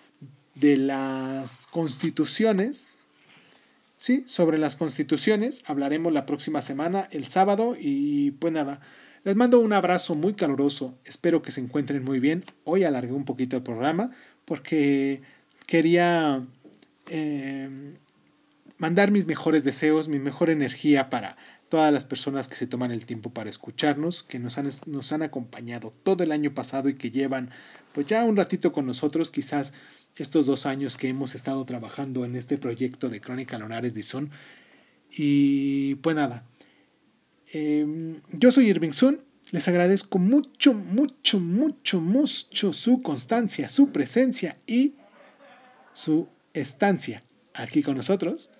de 0.54 0.76
las 0.76 1.66
constituciones, 1.66 3.00
¿sí? 4.02 4.24
Sobre 4.26 4.58
las 4.58 4.74
constituciones, 4.74 5.62
hablaremos 5.66 6.12
la 6.12 6.26
próxima 6.26 6.60
semana, 6.60 7.06
el 7.12 7.24
sábado, 7.24 7.76
y 7.78 8.32
pues 8.32 8.52
nada, 8.52 8.80
Les 9.24 9.36
mando 9.36 9.60
un 9.60 9.72
abrazo 9.72 10.16
muy 10.16 10.34
caluroso, 10.34 10.98
espero 11.04 11.42
que 11.42 11.52
se 11.52 11.60
encuentren 11.60 12.02
muy 12.02 12.18
bien. 12.18 12.44
Hoy 12.64 12.82
alargué 12.82 13.12
un 13.12 13.24
poquito 13.24 13.56
el 13.56 13.62
programa 13.62 14.10
porque 14.44 15.22
quería 15.66 16.44
eh, 17.08 17.70
mandar 18.78 19.12
mis 19.12 19.26
mejores 19.26 19.62
deseos, 19.62 20.08
mi 20.08 20.18
mejor 20.18 20.50
energía 20.50 21.08
para 21.08 21.36
todas 21.72 21.90
las 21.90 22.04
personas 22.04 22.48
que 22.48 22.54
se 22.54 22.66
toman 22.66 22.90
el 22.90 23.06
tiempo 23.06 23.30
para 23.30 23.48
escucharnos, 23.48 24.22
que 24.22 24.38
nos 24.38 24.58
han, 24.58 24.68
nos 24.88 25.10
han 25.10 25.22
acompañado 25.22 25.90
todo 25.90 26.22
el 26.22 26.30
año 26.30 26.52
pasado 26.52 26.90
y 26.90 26.96
que 26.96 27.10
llevan 27.10 27.48
pues 27.94 28.06
ya 28.06 28.24
un 28.24 28.36
ratito 28.36 28.72
con 28.72 28.84
nosotros, 28.84 29.30
quizás 29.30 29.72
estos 30.16 30.44
dos 30.44 30.66
años 30.66 30.98
que 30.98 31.08
hemos 31.08 31.34
estado 31.34 31.64
trabajando 31.64 32.26
en 32.26 32.36
este 32.36 32.58
proyecto 32.58 33.08
de 33.08 33.22
Crónica 33.22 33.56
Lonares 33.58 33.94
Dizón. 33.94 34.30
Y 35.16 35.94
pues 36.02 36.14
nada, 36.14 36.46
em, 37.54 38.20
yo 38.32 38.52
soy 38.52 38.66
Irving 38.68 38.92
Sun, 38.92 39.22
les 39.50 39.66
agradezco 39.66 40.18
mucho, 40.18 40.74
mucho, 40.74 41.40
mucho, 41.40 42.02
mucho 42.02 42.74
su 42.74 43.00
constancia, 43.00 43.70
su 43.70 43.92
presencia 43.92 44.58
y 44.66 44.96
su 45.94 46.28
estancia 46.52 47.24
aquí 47.54 47.82
con 47.82 47.96
nosotros. 47.96 48.50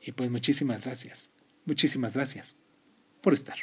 Y 0.00 0.12
pues 0.12 0.30
muchísimas 0.30 0.84
gracias, 0.84 1.30
muchísimas 1.66 2.14
gracias 2.14 2.59
por 3.20 3.32
estar. 3.34 3.58